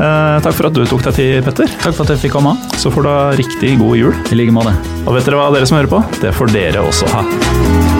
Eh, 0.00 0.36
takk 0.40 0.56
for 0.56 0.70
at 0.70 0.76
du 0.76 0.84
tok 0.88 1.04
deg 1.10 1.18
tid, 1.18 1.40
Petter. 1.44 1.68
Takk 1.82 1.94
for 1.94 2.06
at 2.06 2.14
jeg 2.14 2.24
fikk 2.24 2.38
komme. 2.38 2.56
Så 2.80 2.92
får 2.92 3.04
du 3.04 3.10
ha 3.12 3.22
riktig 3.36 3.76
god 3.82 3.98
jul. 4.00 4.14
I 4.32 4.40
like 4.40 4.54
måte. 4.54 4.72
Og 5.04 5.16
vet 5.16 5.28
dere 5.28 5.40
hva, 5.40 5.50
dere 5.54 5.68
som 5.68 5.80
hører 5.80 5.92
på? 5.92 6.04
Det 6.22 6.32
får 6.36 6.54
dere 6.56 6.86
også 6.86 7.10
ha. 7.12 7.99